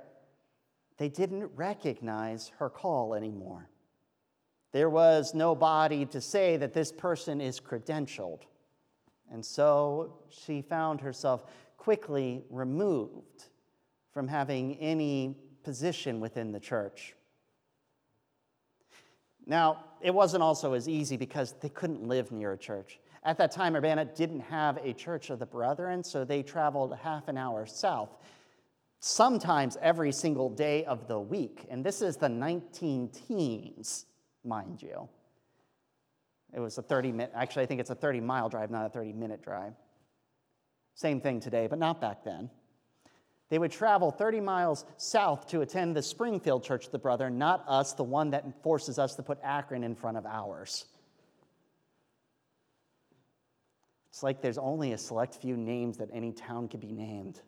they 0.98 1.08
didn't 1.08 1.50
recognize 1.54 2.50
her 2.58 2.68
call 2.68 3.14
anymore. 3.14 3.68
There 4.72 4.90
was 4.90 5.34
nobody 5.34 6.04
to 6.06 6.20
say 6.20 6.56
that 6.56 6.72
this 6.72 6.90
person 6.90 7.40
is 7.40 7.60
credentialed. 7.60 8.40
And 9.30 9.44
so 9.44 10.16
she 10.28 10.62
found 10.62 11.00
herself 11.00 11.44
quickly 11.76 12.42
removed 12.50 13.46
from 14.14 14.28
having 14.28 14.76
any 14.76 15.36
position 15.64 16.20
within 16.20 16.52
the 16.52 16.60
church. 16.60 17.14
Now, 19.44 19.84
it 20.00 20.14
wasn't 20.14 20.42
also 20.42 20.72
as 20.72 20.88
easy 20.88 21.16
because 21.16 21.54
they 21.60 21.68
couldn't 21.68 22.06
live 22.06 22.32
near 22.32 22.52
a 22.52 22.56
church. 22.56 23.00
At 23.24 23.36
that 23.38 23.50
time, 23.50 23.74
Urbana 23.74 24.04
didn't 24.04 24.40
have 24.40 24.78
a 24.78 24.92
church 24.92 25.30
of 25.30 25.38
the 25.38 25.46
brethren, 25.46 26.04
so 26.04 26.24
they 26.24 26.42
traveled 26.42 26.96
half 26.96 27.28
an 27.28 27.36
hour 27.36 27.66
south, 27.66 28.10
sometimes 29.00 29.76
every 29.82 30.12
single 30.12 30.48
day 30.48 30.84
of 30.84 31.08
the 31.08 31.18
week. 31.18 31.66
And 31.68 31.84
this 31.84 32.00
is 32.00 32.16
the 32.16 32.28
19 32.28 33.08
teens 33.08 34.06
mind 34.44 34.82
you. 34.82 35.08
It 36.54 36.60
was 36.60 36.78
a 36.78 36.82
30 36.82 37.12
minute, 37.12 37.32
actually, 37.34 37.64
I 37.64 37.66
think 37.66 37.80
it's 37.80 37.90
a 37.90 37.94
30 37.94 38.20
mile 38.20 38.48
drive, 38.48 38.70
not 38.70 38.86
a 38.86 38.88
30 38.88 39.12
minute 39.12 39.42
drive. 39.42 39.72
Same 40.94 41.20
thing 41.20 41.40
today, 41.40 41.66
but 41.66 41.78
not 41.78 42.00
back 42.00 42.22
then. 42.24 42.48
They 43.50 43.58
would 43.58 43.70
travel 43.70 44.10
30 44.10 44.40
miles 44.40 44.84
south 44.96 45.46
to 45.48 45.60
attend 45.60 45.96
the 45.96 46.02
Springfield 46.02 46.64
Church 46.64 46.86
of 46.86 46.92
the 46.92 46.98
Brother, 46.98 47.30
not 47.30 47.64
us, 47.68 47.92
the 47.92 48.04
one 48.04 48.30
that 48.30 48.62
forces 48.62 48.98
us 48.98 49.14
to 49.16 49.22
put 49.22 49.38
Akron 49.42 49.84
in 49.84 49.94
front 49.94 50.16
of 50.16 50.26
ours. 50.26 50.86
It's 54.08 54.22
like 54.22 54.40
there's 54.40 54.58
only 54.58 54.92
a 54.92 54.98
select 54.98 55.34
few 55.34 55.56
names 55.56 55.98
that 55.98 56.08
any 56.12 56.32
town 56.32 56.68
could 56.68 56.80
be 56.80 56.92
named. 56.92 57.40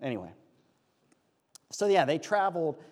Anyway, 0.00 0.30
so 1.70 1.86
yeah, 1.86 2.04
they 2.04 2.18
traveled 2.18 2.82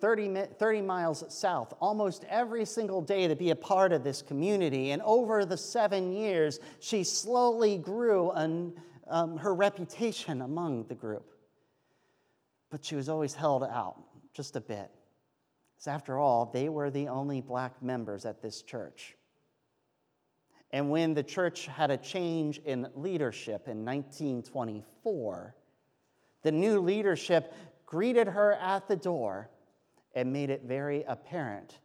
30, 0.00 0.46
30 0.58 0.82
miles 0.82 1.24
south 1.28 1.74
almost 1.80 2.24
every 2.28 2.64
single 2.64 3.02
day 3.02 3.28
to 3.28 3.36
be 3.36 3.50
a 3.50 3.56
part 3.56 3.92
of 3.92 4.02
this 4.02 4.22
community. 4.22 4.92
And 4.92 5.02
over 5.02 5.44
the 5.44 5.56
seven 5.56 6.12
years, 6.12 6.58
she 6.80 7.04
slowly 7.04 7.76
grew 7.76 8.30
an, 8.30 8.72
um, 9.10 9.36
her 9.36 9.54
reputation 9.54 10.40
among 10.40 10.84
the 10.86 10.94
group. 10.94 11.34
But 12.70 12.84
she 12.84 12.94
was 12.94 13.08
always 13.08 13.34
held 13.34 13.64
out 13.64 14.02
just 14.32 14.56
a 14.56 14.60
bit. 14.60 14.90
Because 15.74 15.88
after 15.88 16.18
all, 16.18 16.50
they 16.52 16.68
were 16.68 16.90
the 16.90 17.08
only 17.08 17.40
black 17.40 17.82
members 17.82 18.24
at 18.24 18.40
this 18.40 18.62
church. 18.62 19.16
And 20.72 20.90
when 20.90 21.14
the 21.14 21.22
church 21.22 21.66
had 21.66 21.90
a 21.90 21.96
change 21.96 22.58
in 22.64 22.86
leadership 22.94 23.66
in 23.66 23.84
1924, 23.84 25.56
the 26.42 26.52
new 26.52 26.80
leadership 26.80 27.52
greeted 27.86 28.28
her 28.28 28.52
at 28.52 28.86
the 28.86 28.96
door 28.96 29.50
and 30.14 30.32
made 30.32 30.50
it 30.50 30.62
very 30.64 31.02
apparent 31.08 31.80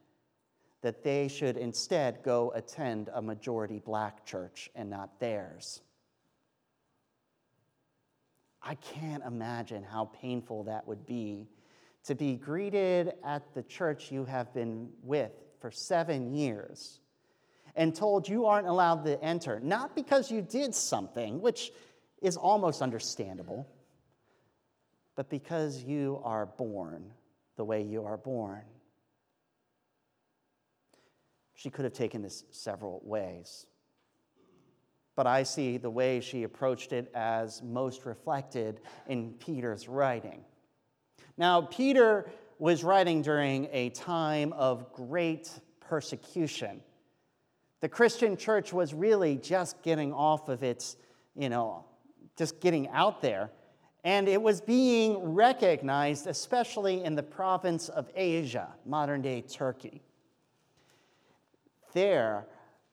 that 0.82 1.04
they 1.04 1.28
should 1.28 1.58
instead 1.58 2.22
go 2.24 2.52
attend 2.54 3.10
a 3.14 3.22
majority 3.22 3.80
black 3.80 4.24
church 4.24 4.70
and 4.76 4.88
not 4.88 5.20
theirs. 5.20 5.82
I 8.68 8.74
can't 8.76 9.24
imagine 9.24 9.84
how 9.84 10.06
painful 10.06 10.64
that 10.64 10.88
would 10.88 11.06
be 11.06 11.48
to 12.06 12.16
be 12.16 12.36
greeted 12.36 13.14
at 13.24 13.54
the 13.54 13.62
church 13.64 14.12
you 14.12 14.26
have 14.26 14.52
been 14.54 14.90
with 15.04 15.32
for 15.60 15.70
seven 15.70 16.34
years 16.34 17.00
and 17.76 17.94
told 17.94 18.28
you 18.28 18.46
aren't 18.46 18.68
allowed 18.68 19.06
to 19.06 19.24
enter, 19.24 19.60
not 19.60 19.96
because 19.96 20.32
you 20.32 20.42
did 20.42 20.74
something, 20.74 21.42
which 21.42 21.72
is 22.22 22.38
almost 22.38 22.82
understandable, 22.82 23.68
but 25.16 25.30
because 25.30 25.84
you 25.84 26.20
are 26.24 26.48
born 26.48 27.12
the 27.58 27.66
way 27.66 27.84
you 27.84 28.04
are 28.04 28.18
born. 28.18 28.64
She 31.54 31.70
could 31.70 31.86
have 31.86 31.94
taken 31.94 32.22
this 32.22 32.46
several 32.52 33.02
ways. 33.04 33.68
But 35.16 35.28
I 35.28 35.44
see 35.44 35.78
the 35.78 35.90
way 35.90 36.20
she 36.20 36.44
approached 36.44 36.92
it 36.92 37.10
as 37.16 37.62
most 37.62 38.06
reflected 38.06 38.82
in 39.08 39.34
Peter's 39.34 39.88
writing. 39.88 40.44
Now, 41.38 41.62
Peter 41.62 42.30
was 42.60 42.84
writing 42.84 43.22
during 43.22 43.68
a 43.72 43.90
time 43.90 44.54
of 44.54 44.92
great 44.94 45.52
persecution. 45.80 46.82
The 47.82 47.90
Christian 47.90 48.38
church 48.38 48.74
was 48.74 48.94
really 48.94 49.36
just 49.38 49.82
getting 49.84 50.14
off 50.14 50.50
of 50.50 50.64
its, 50.64 50.98
you 51.36 51.50
know, 51.50 51.86
just 52.38 52.60
getting 52.60 52.88
out 52.90 53.22
there. 53.22 53.52
And 54.04 54.28
it 54.28 54.42
was 54.42 54.62
being 54.62 55.34
recognized, 55.34 56.28
especially 56.28 57.04
in 57.04 57.16
the 57.16 57.24
province 57.24 57.90
of 57.90 58.10
Asia, 58.16 58.68
modern 58.86 59.22
day 59.22 59.42
Turkey. 59.42 60.04
There, 61.94 62.46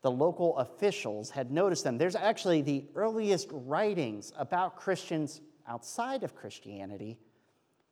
the 0.03 0.11
local 0.11 0.57
officials 0.59 1.31
had 1.31 1.51
noticed 1.51 1.85
them. 1.85 1.97
There's 1.97 2.17
actually 2.17 2.63
the 2.63 2.85
earliest 2.95 3.49
writings 3.53 4.33
about 4.37 4.77
Christians 4.77 5.41
outside 5.67 6.25
of 6.25 6.35
Christianity 6.35 7.19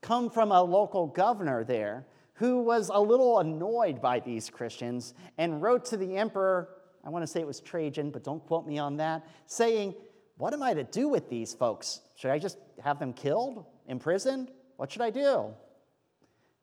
come 0.00 0.30
from 0.30 0.50
a 0.50 0.62
local 0.62 1.06
governor 1.06 1.64
there 1.64 2.06
who 2.34 2.62
was 2.62 2.90
a 2.92 3.00
little 3.00 3.38
annoyed 3.38 4.00
by 4.00 4.18
these 4.18 4.50
Christians 4.50 5.14
and 5.38 5.60
wrote 5.62 5.84
to 5.86 5.96
the 5.96 6.16
emperor, 6.16 6.70
I 7.04 7.10
want 7.10 7.22
to 7.22 7.26
say 7.26 7.40
it 7.40 7.46
was 7.46 7.60
Trajan, 7.60 8.10
but 8.10 8.24
don't 8.24 8.44
quote 8.46 8.66
me 8.66 8.78
on 8.78 8.96
that, 8.96 9.26
saying, 9.46 9.94
What 10.38 10.52
am 10.54 10.62
I 10.62 10.74
to 10.74 10.84
do 10.84 11.08
with 11.08 11.28
these 11.28 11.54
folks? 11.54 12.00
Should 12.16 12.30
I 12.30 12.38
just 12.38 12.58
have 12.82 12.98
them 12.98 13.12
killed, 13.12 13.66
imprisoned? 13.86 14.50
What 14.76 14.90
should 14.90 15.02
I 15.02 15.10
do? 15.10 15.54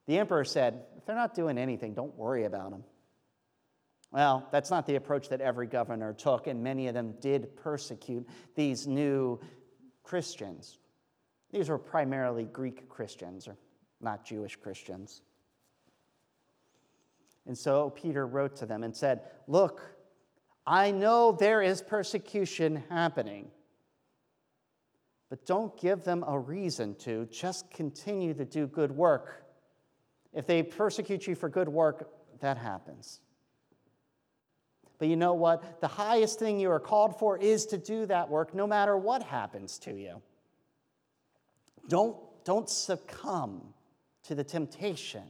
The 0.07 0.17
emperor 0.17 0.43
said, 0.43 0.83
If 0.97 1.05
they're 1.05 1.15
not 1.15 1.35
doing 1.35 1.57
anything, 1.57 1.93
don't 1.93 2.15
worry 2.17 2.45
about 2.45 2.71
them. 2.71 2.83
Well, 4.11 4.47
that's 4.51 4.71
not 4.71 4.85
the 4.85 4.95
approach 4.95 5.29
that 5.29 5.41
every 5.41 5.67
governor 5.67 6.13
took, 6.13 6.47
and 6.47 6.63
many 6.63 6.87
of 6.87 6.93
them 6.93 7.15
did 7.19 7.55
persecute 7.57 8.27
these 8.55 8.87
new 8.87 9.39
Christians. 10.03 10.79
These 11.51 11.69
were 11.69 11.77
primarily 11.77 12.45
Greek 12.45 12.87
Christians, 12.89 13.47
or 13.47 13.57
not 13.99 14.25
Jewish 14.25 14.55
Christians. 14.55 15.21
And 17.45 17.57
so 17.57 17.89
Peter 17.91 18.25
wrote 18.25 18.55
to 18.57 18.65
them 18.65 18.83
and 18.83 18.95
said, 18.95 19.21
Look, 19.47 19.81
I 20.65 20.91
know 20.91 21.31
there 21.31 21.61
is 21.61 21.81
persecution 21.81 22.83
happening 22.89 23.51
but 25.29 25.45
don't 25.45 25.77
give 25.79 26.03
them 26.03 26.23
a 26.25 26.39
reason 26.39 26.95
to. 26.95 27.25
Just 27.25 27.69
continue 27.69 28.33
to 28.33 28.45
do 28.45 28.65
good 28.67 28.91
work. 28.91 29.43
If 30.33 30.47
they 30.47 30.63
persecute 30.63 31.27
you 31.27 31.35
for 31.35 31.49
good 31.49 31.67
work, 31.67 32.09
that 32.39 32.57
happens. 32.57 33.19
But 34.99 35.07
you 35.07 35.15
know 35.15 35.33
what? 35.33 35.79
The 35.81 35.87
highest 35.87 36.39
thing 36.39 36.59
you 36.59 36.71
are 36.71 36.79
called 36.79 37.19
for 37.19 37.37
is 37.37 37.65
to 37.67 37.77
do 37.77 38.05
that 38.07 38.29
work 38.29 38.53
no 38.53 38.65
matter 38.65 38.97
what 38.97 39.21
happens 39.23 39.77
to 39.79 39.93
you. 39.93 40.21
Don't, 41.87 42.17
don't 42.43 42.69
succumb 42.69 43.73
to 44.23 44.35
the 44.35 44.43
temptation 44.43 45.23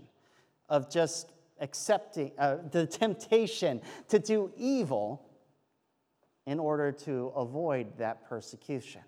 of 0.70 0.90
just 0.90 1.32
accepting, 1.60 2.32
uh, 2.38 2.58
the 2.72 2.88
temptation 2.88 3.82
to 4.10 4.20
do 4.20 4.52
evil 4.56 5.24
in 6.46 6.60
order 6.60 6.92
to 6.92 7.28
avoid 7.36 7.98
that 7.98 8.28
persecution. 8.28 9.02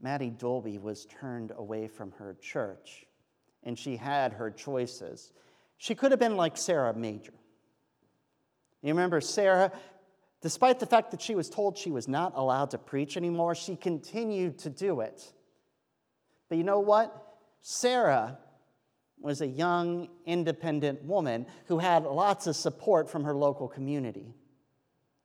Mattie 0.00 0.30
Dolby 0.30 0.78
was 0.78 1.06
turned 1.06 1.52
away 1.56 1.88
from 1.88 2.10
her 2.12 2.36
church, 2.42 3.06
and 3.62 3.78
she 3.78 3.96
had 3.96 4.34
her 4.34 4.50
choices. 4.50 5.32
She 5.76 5.94
could 5.94 6.10
have 6.12 6.20
been 6.20 6.36
like 6.36 6.56
Sarah 6.56 6.94
Major. 6.94 7.34
You 8.82 8.90
remember 8.90 9.20
Sarah, 9.20 9.72
despite 10.42 10.78
the 10.78 10.86
fact 10.86 11.10
that 11.10 11.22
she 11.22 11.34
was 11.34 11.48
told 11.48 11.78
she 11.78 11.90
was 11.90 12.06
not 12.06 12.32
allowed 12.36 12.70
to 12.72 12.78
preach 12.78 13.16
anymore, 13.16 13.54
she 13.54 13.76
continued 13.76 14.58
to 14.60 14.70
do 14.70 15.00
it. 15.00 15.32
But 16.48 16.58
you 16.58 16.64
know 16.64 16.80
what? 16.80 17.38
Sarah 17.60 18.38
was 19.18 19.40
a 19.40 19.46
young, 19.46 20.08
independent 20.26 21.02
woman 21.02 21.46
who 21.66 21.78
had 21.78 22.04
lots 22.04 22.46
of 22.46 22.56
support 22.56 23.08
from 23.08 23.24
her 23.24 23.34
local 23.34 23.68
community. 23.68 24.34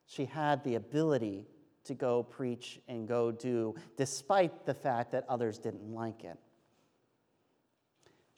She 0.06 0.24
had 0.24 0.64
the 0.64 0.76
ability 0.76 1.46
to 1.84 1.94
go 1.94 2.22
preach 2.22 2.80
and 2.88 3.06
go 3.06 3.30
do, 3.30 3.74
despite 3.96 4.64
the 4.64 4.74
fact 4.74 5.12
that 5.12 5.26
others 5.28 5.58
didn't 5.58 5.92
like 5.92 6.24
it. 6.24 6.38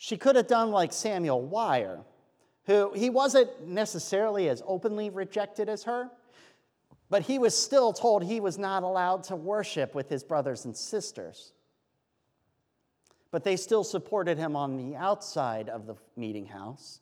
She 0.03 0.17
could 0.17 0.35
have 0.35 0.49
done 0.49 0.73
like 0.73 0.93
Samuel 0.93 1.43
Weir, 1.43 2.01
who 2.65 2.93
he 2.93 3.09
wasn't 3.09 3.69
necessarily 3.69 4.49
as 4.49 4.61
openly 4.67 5.11
rejected 5.11 5.69
as 5.69 5.85
her, 5.85 6.11
but 7.09 7.23
he 7.23 7.39
was 7.39 7.57
still 7.57 7.93
told 7.93 8.25
he 8.25 8.41
was 8.41 8.59
not 8.59 8.83
allowed 8.83 9.23
to 9.25 9.37
worship 9.37 9.95
with 9.95 10.09
his 10.09 10.25
brothers 10.25 10.65
and 10.65 10.77
sisters. 10.77 11.53
But 13.31 13.45
they 13.45 13.55
still 13.55 13.85
supported 13.85 14.39
him 14.39 14.57
on 14.57 14.77
the 14.77 14.97
outside 14.97 15.69
of 15.69 15.87
the 15.87 15.95
meeting 16.17 16.47
house. 16.47 17.01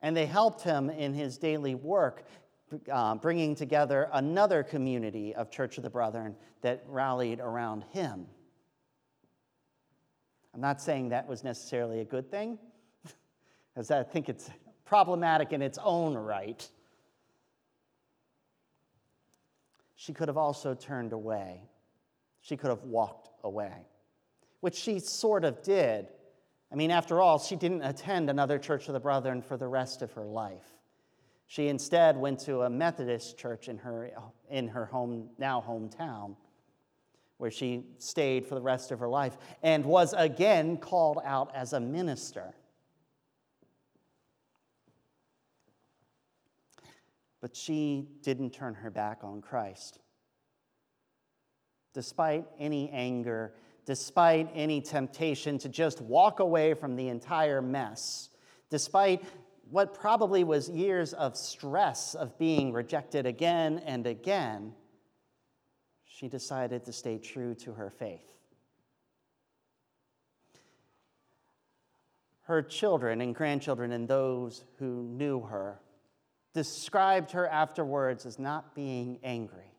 And 0.00 0.16
they 0.16 0.26
helped 0.26 0.62
him 0.62 0.90
in 0.90 1.12
his 1.12 1.38
daily 1.38 1.74
work 1.74 2.24
uh, 2.88 3.16
bringing 3.16 3.56
together 3.56 4.08
another 4.12 4.62
community 4.62 5.34
of 5.34 5.50
Church 5.50 5.76
of 5.76 5.82
the 5.82 5.90
Brethren 5.90 6.36
that 6.60 6.84
rallied 6.86 7.40
around 7.40 7.82
him. 7.90 8.28
I'm 10.54 10.60
not 10.60 10.80
saying 10.80 11.08
that 11.08 11.26
was 11.26 11.42
necessarily 11.42 12.00
a 12.00 12.04
good 12.04 12.30
thing, 12.30 12.58
because 13.74 13.90
I 13.90 14.04
think 14.04 14.28
it's 14.28 14.48
problematic 14.84 15.52
in 15.52 15.60
its 15.62 15.78
own 15.82 16.14
right. 16.14 16.66
She 19.96 20.12
could 20.12 20.28
have 20.28 20.36
also 20.36 20.74
turned 20.74 21.12
away. 21.12 21.62
She 22.40 22.56
could 22.56 22.70
have 22.70 22.82
walked 22.84 23.30
away, 23.42 23.72
which 24.60 24.76
she 24.76 25.00
sort 25.00 25.44
of 25.44 25.62
did. 25.62 26.06
I 26.70 26.76
mean, 26.76 26.90
after 26.90 27.20
all, 27.20 27.38
she 27.38 27.56
didn't 27.56 27.82
attend 27.82 28.30
another 28.30 28.58
Church 28.58 28.86
of 28.86 28.94
the 28.94 29.00
Brethren 29.00 29.42
for 29.42 29.56
the 29.56 29.66
rest 29.66 30.02
of 30.02 30.12
her 30.12 30.24
life. 30.24 30.66
She 31.46 31.68
instead 31.68 32.16
went 32.16 32.38
to 32.40 32.62
a 32.62 32.70
Methodist 32.70 33.38
church 33.38 33.68
in 33.68 33.78
her, 33.78 34.10
in 34.50 34.68
her 34.68 34.86
home, 34.86 35.30
now 35.38 35.62
hometown, 35.66 36.36
where 37.44 37.50
she 37.50 37.84
stayed 37.98 38.46
for 38.46 38.54
the 38.54 38.62
rest 38.62 38.90
of 38.90 38.98
her 38.98 39.06
life 39.06 39.36
and 39.62 39.84
was 39.84 40.14
again 40.16 40.78
called 40.78 41.18
out 41.26 41.54
as 41.54 41.74
a 41.74 41.78
minister. 41.78 42.54
But 47.42 47.54
she 47.54 48.08
didn't 48.22 48.54
turn 48.54 48.72
her 48.72 48.88
back 48.88 49.18
on 49.22 49.42
Christ. 49.42 49.98
despite 51.94 52.44
any 52.58 52.90
anger, 52.90 53.54
despite 53.86 54.50
any 54.54 54.80
temptation 54.80 55.58
to 55.58 55.68
just 55.68 56.00
walk 56.00 56.40
away 56.40 56.74
from 56.74 56.96
the 56.96 57.08
entire 57.08 57.62
mess, 57.62 58.30
despite 58.68 59.22
what 59.70 59.94
probably 59.94 60.44
was 60.44 60.68
years 60.68 61.12
of 61.14 61.36
stress 61.36 62.14
of 62.14 62.36
being 62.38 62.72
rejected 62.72 63.26
again 63.26 63.80
and 63.86 64.06
again, 64.06 64.74
she 66.24 66.28
decided 66.28 66.82
to 66.82 66.90
stay 66.90 67.18
true 67.18 67.54
to 67.54 67.74
her 67.74 67.90
faith. 67.90 68.24
Her 72.44 72.62
children 72.62 73.20
and 73.20 73.34
grandchildren 73.34 73.92
and 73.92 74.08
those 74.08 74.64
who 74.78 75.02
knew 75.02 75.42
her 75.42 75.80
described 76.54 77.32
her 77.32 77.46
afterwards 77.46 78.24
as 78.24 78.38
not 78.38 78.74
being 78.74 79.18
angry, 79.22 79.70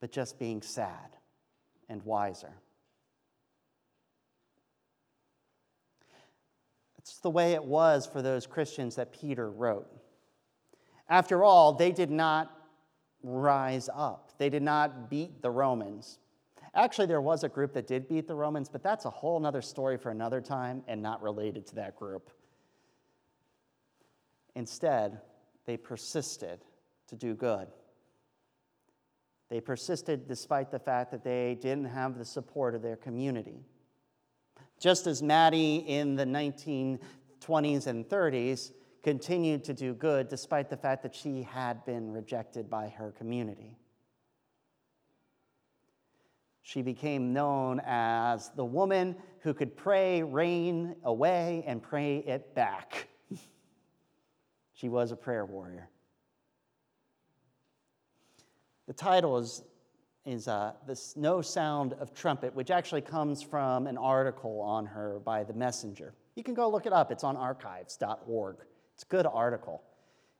but 0.00 0.12
just 0.12 0.38
being 0.38 0.62
sad 0.62 1.16
and 1.88 2.00
wiser. 2.04 2.54
It's 6.98 7.18
the 7.18 7.30
way 7.30 7.54
it 7.54 7.64
was 7.64 8.06
for 8.06 8.22
those 8.22 8.46
Christians 8.46 8.94
that 8.94 9.12
Peter 9.12 9.50
wrote. 9.50 9.90
After 11.08 11.42
all, 11.42 11.72
they 11.72 11.90
did 11.90 12.12
not 12.12 12.56
rise 13.24 13.88
up, 13.92 14.31
they 14.42 14.50
did 14.50 14.64
not 14.64 15.08
beat 15.08 15.40
the 15.40 15.52
Romans. 15.52 16.18
Actually, 16.74 17.06
there 17.06 17.20
was 17.20 17.44
a 17.44 17.48
group 17.48 17.72
that 17.74 17.86
did 17.86 18.08
beat 18.08 18.26
the 18.26 18.34
Romans, 18.34 18.68
but 18.68 18.82
that's 18.82 19.04
a 19.04 19.10
whole 19.10 19.46
other 19.46 19.62
story 19.62 19.96
for 19.96 20.10
another 20.10 20.40
time 20.40 20.82
and 20.88 21.00
not 21.00 21.22
related 21.22 21.64
to 21.68 21.76
that 21.76 21.94
group. 21.94 22.28
Instead, 24.56 25.20
they 25.64 25.76
persisted 25.76 26.58
to 27.06 27.14
do 27.14 27.34
good. 27.34 27.68
They 29.48 29.60
persisted 29.60 30.26
despite 30.26 30.72
the 30.72 30.80
fact 30.80 31.12
that 31.12 31.22
they 31.22 31.56
didn't 31.60 31.84
have 31.84 32.18
the 32.18 32.24
support 32.24 32.74
of 32.74 32.82
their 32.82 32.96
community. 32.96 33.60
Just 34.80 35.06
as 35.06 35.22
Mattie 35.22 35.76
in 35.76 36.16
the 36.16 36.24
1920s 36.24 37.86
and 37.86 38.08
30s 38.08 38.72
continued 39.04 39.62
to 39.62 39.72
do 39.72 39.94
good 39.94 40.28
despite 40.28 40.68
the 40.68 40.76
fact 40.76 41.04
that 41.04 41.14
she 41.14 41.44
had 41.44 41.84
been 41.84 42.10
rejected 42.10 42.68
by 42.68 42.88
her 42.88 43.12
community. 43.12 43.76
She 46.62 46.82
became 46.82 47.32
known 47.32 47.80
as 47.84 48.50
the 48.50 48.64
woman 48.64 49.16
who 49.40 49.52
could 49.52 49.76
pray 49.76 50.22
rain 50.22 50.94
away 51.04 51.64
and 51.66 51.82
pray 51.82 52.18
it 52.18 52.54
back. 52.54 53.08
she 54.72 54.88
was 54.88 55.10
a 55.10 55.16
prayer 55.16 55.44
warrior. 55.44 55.88
The 58.86 58.92
title 58.92 59.38
is 59.38 59.62
is 60.24 60.46
uh, 60.46 60.72
this 60.86 61.16
No 61.16 61.42
Sound 61.42 61.94
of 61.94 62.14
Trumpet, 62.14 62.54
which 62.54 62.70
actually 62.70 63.00
comes 63.00 63.42
from 63.42 63.86
an 63.86 63.98
article 63.98 64.60
on 64.60 64.86
her 64.86 65.18
by 65.24 65.42
The 65.42 65.52
Messenger. 65.52 66.14
You 66.36 66.44
can 66.44 66.54
go 66.54 66.68
look 66.70 66.86
it 66.86 66.92
up, 66.92 67.10
it's 67.10 67.24
on 67.24 67.36
archives.org. 67.36 68.56
It's 68.94 69.02
a 69.02 69.06
good 69.06 69.26
article. 69.26 69.82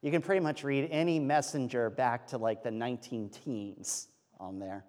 You 0.01 0.11
can 0.11 0.23
pretty 0.23 0.41
much 0.41 0.65
read 0.65 0.89
any 0.91 1.19
messenger 1.19 1.91
back 1.91 2.27
to 2.29 2.39
like 2.39 2.63
the 2.63 2.71
19 2.71 3.31
teens 3.31 4.09
on 4.39 4.59
there, 4.59 4.85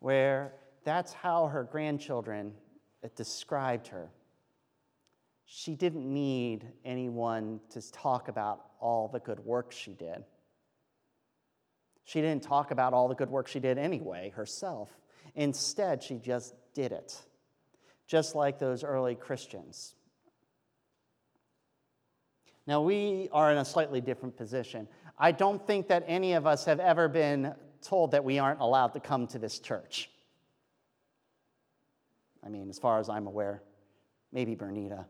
where 0.00 0.54
that's 0.84 1.12
how 1.12 1.46
her 1.46 1.64
grandchildren 1.64 2.52
described 3.16 3.88
her. 3.88 4.10
She 5.46 5.74
didn't 5.74 6.12
need 6.12 6.66
anyone 6.84 7.60
to 7.70 7.90
talk 7.90 8.28
about 8.28 8.64
all 8.80 9.08
the 9.08 9.20
good 9.20 9.40
work 9.40 9.72
she 9.72 9.94
did. 9.94 10.24
She 12.04 12.20
didn't 12.20 12.42
talk 12.42 12.70
about 12.70 12.94
all 12.94 13.08
the 13.08 13.14
good 13.14 13.30
work 13.30 13.48
she 13.48 13.60
did 13.60 13.78
anyway 13.78 14.30
herself. 14.34 14.88
Instead, 15.34 16.02
she 16.02 16.18
just 16.18 16.54
did 16.74 16.92
it, 16.92 17.20
just 18.06 18.34
like 18.34 18.58
those 18.58 18.82
early 18.82 19.14
Christians. 19.14 19.94
Now, 22.66 22.82
we 22.82 23.28
are 23.32 23.50
in 23.50 23.58
a 23.58 23.64
slightly 23.64 24.00
different 24.00 24.36
position. 24.36 24.88
I 25.18 25.32
don't 25.32 25.66
think 25.66 25.88
that 25.88 26.04
any 26.06 26.34
of 26.34 26.46
us 26.46 26.66
have 26.66 26.80
ever 26.80 27.08
been 27.08 27.54
told 27.82 28.12
that 28.12 28.24
we 28.24 28.38
aren't 28.38 28.60
allowed 28.60 28.94
to 28.94 29.00
come 29.00 29.26
to 29.28 29.38
this 29.38 29.58
church. 29.58 30.10
I 32.44 32.48
mean, 32.48 32.68
as 32.70 32.78
far 32.78 32.98
as 32.98 33.08
I'm 33.08 33.26
aware, 33.26 33.62
maybe 34.32 34.56
Bernita. 34.56 35.04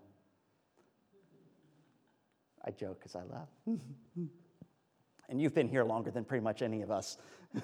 I 2.65 2.71
joke 2.71 2.99
because 2.99 3.15
I 3.17 3.23
laugh. 3.25 3.49
And 5.31 5.41
you've 5.43 5.55
been 5.55 5.69
here 5.69 5.85
longer 5.85 6.11
than 6.11 6.25
pretty 6.25 6.43
much 6.43 6.63
any 6.63 6.81
of 6.81 6.91
us. 6.91 7.19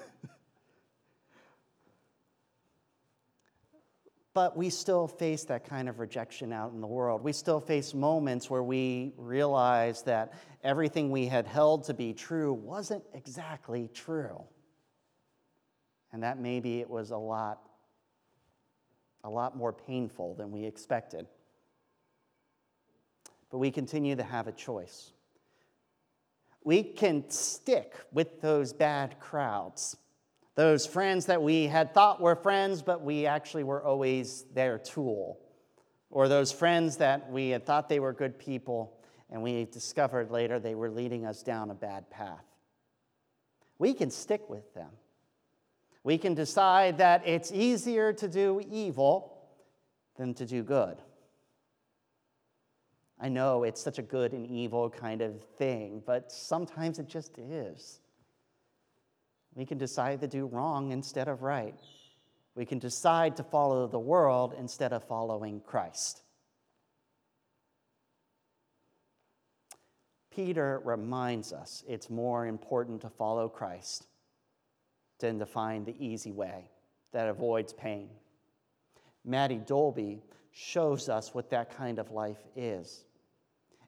but 4.35 4.55
we 4.55 4.69
still 4.69 5.07
face 5.07 5.45
that 5.45 5.67
kind 5.67 5.89
of 5.89 5.97
rejection 5.97 6.53
out 6.53 6.73
in 6.73 6.81
the 6.81 6.87
world. 6.87 7.23
We 7.23 7.33
still 7.33 7.59
face 7.59 7.95
moments 7.95 8.51
where 8.51 8.61
we 8.61 9.13
realize 9.17 10.03
that 10.03 10.33
everything 10.63 11.09
we 11.09 11.25
had 11.25 11.47
held 11.47 11.85
to 11.85 11.95
be 11.95 12.13
true 12.13 12.53
wasn't 12.53 13.03
exactly 13.15 13.89
true. 13.95 14.43
And 16.15 16.23
that 16.23 16.39
maybe 16.39 16.79
it 16.79 16.89
was 16.89 17.11
a 17.11 17.17
lot 17.17 17.59
a 19.25 19.29
lot 19.29 19.57
more 19.57 19.73
painful 19.73 20.35
than 20.35 20.49
we 20.49 20.63
expected. 20.63 21.27
But 23.51 23.57
we 23.57 23.69
continue 23.69 24.15
to 24.15 24.23
have 24.23 24.47
a 24.47 24.53
choice 24.53 25.11
we 26.63 26.81
can 26.83 27.29
stick 27.29 27.93
with 28.13 28.41
those 28.41 28.71
bad 28.71 29.19
crowds, 29.19 29.97
those 30.55 30.87
friends 30.87 31.25
that 31.27 31.43
we 31.43 31.67
had 31.67 31.93
thought 31.93 32.21
were 32.21 32.35
friends, 32.35 32.81
but 32.81 33.03
we 33.03 33.25
actually 33.25 33.65
were 33.65 33.83
always 33.83 34.45
their 34.53 34.79
tool, 34.79 35.37
or 36.09 36.29
those 36.29 36.53
friends 36.53 36.95
that 36.95 37.29
we 37.29 37.49
had 37.49 37.65
thought 37.65 37.89
they 37.89 37.99
were 37.99 38.13
good 38.13 38.39
people, 38.39 38.97
and 39.29 39.43
we 39.43 39.65
discovered 39.65 40.31
later 40.31 40.59
they 40.59 40.75
were 40.75 40.89
leading 40.89 41.25
us 41.25 41.43
down 41.43 41.71
a 41.71 41.75
bad 41.75 42.09
path. 42.09 42.45
We 43.77 43.93
can 43.93 44.09
stick 44.09 44.49
with 44.49 44.73
them. 44.73 44.89
We 46.05 46.19
can 46.19 46.35
decide 46.35 46.99
that 46.99 47.23
it's 47.25 47.51
easier 47.51 48.13
to 48.13 48.27
do 48.27 48.61
evil 48.69 49.41
than 50.17 50.35
to 50.35 50.45
do 50.45 50.61
good. 50.61 51.01
I 53.19 53.27
know 53.27 53.63
it's 53.63 53.81
such 53.81 53.97
a 53.97 54.03
good 54.03 54.31
and 54.31 54.45
evil 54.45 54.87
kind 54.87 55.23
of 55.23 55.41
thing, 55.57 56.03
but 56.05 56.31
sometimes 56.31 56.99
it 56.99 57.07
just 57.07 57.39
is. 57.39 58.01
We 59.55 59.65
can 59.65 59.79
decide 59.79 60.21
to 60.21 60.27
do 60.27 60.45
wrong 60.45 60.91
instead 60.91 61.27
of 61.27 61.41
right. 61.41 61.73
We 62.53 62.65
can 62.65 62.77
decide 62.77 63.35
to 63.37 63.43
follow 63.43 63.87
the 63.87 63.97
world 63.97 64.53
instead 64.59 64.93
of 64.93 65.03
following 65.05 65.59
Christ. 65.59 66.21
Peter 70.29 70.83
reminds 70.85 71.51
us 71.51 71.83
it's 71.87 72.11
more 72.11 72.45
important 72.45 73.01
to 73.01 73.09
follow 73.09 73.49
Christ 73.49 74.05
than 75.19 75.39
to 75.39 75.45
find 75.45 75.85
the 75.85 75.95
easy 76.03 76.31
way 76.31 76.69
that 77.11 77.29
avoids 77.29 77.73
pain. 77.73 78.09
Mattie 79.23 79.61
Dolby 79.65 80.21
shows 80.51 81.09
us 81.09 81.33
what 81.33 81.49
that 81.49 81.75
kind 81.75 81.99
of 81.99 82.11
life 82.11 82.43
is. 82.55 83.05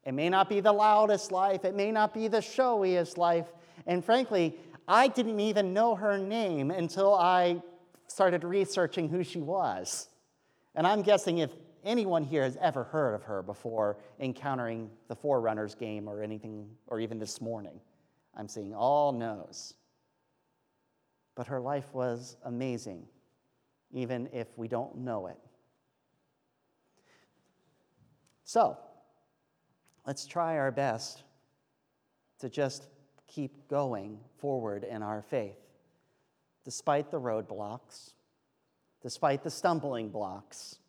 It 0.04 0.14
may 0.14 0.30
not 0.30 0.50
be 0.50 0.62
the 0.62 0.72
loudest 0.72 1.32
life, 1.32 1.66
it 1.66 1.76
may 1.76 1.92
not 1.92 2.14
be 2.14 2.28
the 2.28 2.42
showiest 2.42 3.18
life. 3.18 3.48
And 3.86 4.04
frankly, 4.04 4.56
I 4.88 5.10
didn't 5.10 5.40
even 5.40 5.74
know 5.74 5.96
her 5.96 6.18
name 6.18 6.72
until 6.72 7.14
I 7.14 7.62
started 8.08 8.44
researching 8.44 9.10
who 9.10 9.24
she 9.24 9.42
was. 9.42 10.08
And 10.76 10.88
I'm 10.88 11.02
guessing 11.02 11.40
if 11.40 11.52
anyone 11.84 12.24
here 12.24 12.44
has 12.44 12.58
ever 12.62 12.84
heard 12.86 13.14
of 13.14 13.24
her 13.24 13.42
before 13.42 13.98
encountering 14.20 14.90
the 15.08 15.16
Forerunners 15.16 15.76
game 15.76 16.08
or 16.08 16.22
anything, 16.22 16.70
or 16.88 17.00
even 17.00 17.20
this 17.20 17.42
morning, 17.42 17.80
I'm 18.36 18.48
seeing 18.48 18.74
all 18.74 19.12
no's. 19.12 19.74
But 21.38 21.46
her 21.48 21.60
life 21.60 21.94
was 21.94 22.36
amazing, 22.46 23.06
even 23.92 24.28
if 24.34 24.48
we 24.58 24.68
don't 24.68 24.98
know 24.98 25.28
it. 25.28 25.38
So, 28.44 28.76
let's 30.08 30.26
try 30.26 30.58
our 30.58 30.72
best 30.72 31.22
to 32.40 32.50
just 32.50 32.88
keep 33.28 33.68
going 33.68 34.18
forward 34.40 34.84
in 34.84 35.04
our 35.04 35.22
faith, 35.22 35.60
despite 36.66 37.12
the 37.12 37.22
roadblocks, 37.22 38.14
despite 39.04 39.44
the 39.44 39.52
stumbling 39.52 40.10
blocks, 40.10 40.80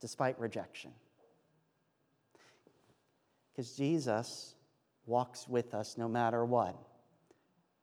despite 0.00 0.36
rejection. 0.40 0.90
Because 3.52 3.76
Jesus 3.76 4.56
walks 5.06 5.46
with 5.46 5.74
us 5.74 5.96
no 5.96 6.08
matter 6.08 6.44
what. 6.44 6.87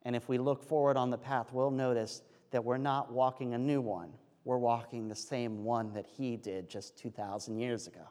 And 0.06 0.16
if 0.16 0.30
we 0.30 0.38
look 0.38 0.64
forward 0.64 0.98
on 0.98 1.10
the 1.10 1.18
path, 1.18 1.52
we'll 1.52 1.72
notice 1.72 2.22
that 2.52 2.64
we're 2.64 2.78
not 2.78 3.12
walking 3.12 3.56
a 3.56 3.58
new 3.58 3.82
one. 3.82 4.12
We're 4.44 4.60
walking 4.60 5.08
the 5.08 5.16
same 5.16 5.64
one 5.64 5.92
that 5.94 6.06
he 6.06 6.38
did 6.38 6.70
just 6.70 6.96
2,000 7.00 7.58
years 7.58 7.88
ago. 7.88 8.08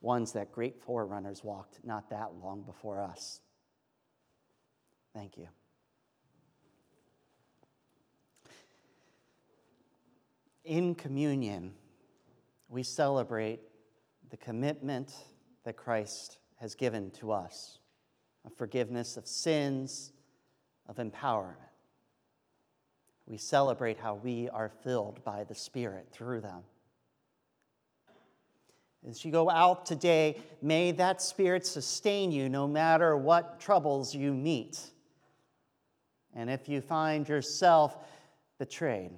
Ones 0.00 0.32
that 0.32 0.50
great 0.50 0.82
forerunners 0.82 1.44
walked 1.44 1.78
not 1.84 2.10
that 2.10 2.32
long 2.42 2.62
before 2.62 3.00
us. 3.00 3.40
Thank 5.14 5.38
you. 5.38 5.48
In 10.64 10.94
communion, 10.96 11.72
we 12.68 12.82
celebrate 12.82 13.60
the 14.30 14.36
commitment 14.36 15.14
that 15.64 15.76
Christ 15.76 16.38
has 16.56 16.74
given 16.74 17.10
to 17.12 17.32
us 17.32 17.78
of 18.48 18.56
forgiveness 18.56 19.18
of 19.18 19.26
sins, 19.26 20.10
of 20.88 20.96
empowerment. 20.96 21.54
We 23.26 23.36
celebrate 23.36 23.98
how 23.98 24.14
we 24.14 24.48
are 24.48 24.70
filled 24.82 25.22
by 25.22 25.44
the 25.44 25.54
Spirit 25.54 26.08
through 26.10 26.40
them. 26.40 26.62
As 29.06 29.22
you 29.22 29.30
go 29.30 29.50
out 29.50 29.84
today, 29.84 30.40
may 30.62 30.92
that 30.92 31.20
Spirit 31.20 31.66
sustain 31.66 32.32
you 32.32 32.48
no 32.48 32.66
matter 32.66 33.18
what 33.18 33.60
troubles 33.60 34.14
you 34.14 34.32
meet. 34.32 34.80
And 36.34 36.48
if 36.48 36.70
you 36.70 36.80
find 36.80 37.28
yourself 37.28 37.98
betrayed, 38.58 39.10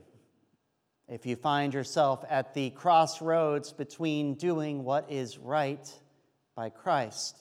if 1.09 1.25
you 1.25 1.37
find 1.37 1.73
yourself 1.73 2.25
at 2.29 2.53
the 2.53 2.71
crossroads 2.71 3.73
between 3.73 4.35
doing 4.35 4.83
what 4.83 5.09
is 5.09 5.39
right 5.39 5.89
by 6.57 6.69
Christ 6.69 7.37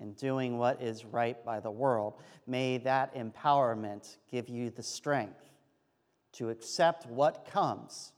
and 0.00 0.16
doing 0.16 0.58
what 0.58 0.80
is 0.80 1.04
right 1.04 1.42
by 1.44 1.60
the 1.60 1.70
world, 1.70 2.14
may 2.46 2.78
that 2.78 3.14
empowerment 3.14 4.16
give 4.30 4.48
you 4.48 4.70
the 4.70 4.82
strength 4.82 5.50
to 6.32 6.50
accept 6.50 7.06
what 7.06 7.44
comes 7.50 8.12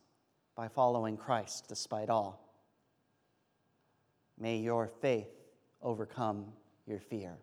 by 0.57 0.69
following 0.69 1.17
Christ 1.17 1.67
despite 1.69 2.11
all. 2.11 2.45
May 4.39 4.59
your 4.59 4.89
faith 5.01 5.29
overcome 5.83 6.47
your 6.87 7.01
fear. 7.01 7.37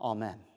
Amen. 0.00 0.47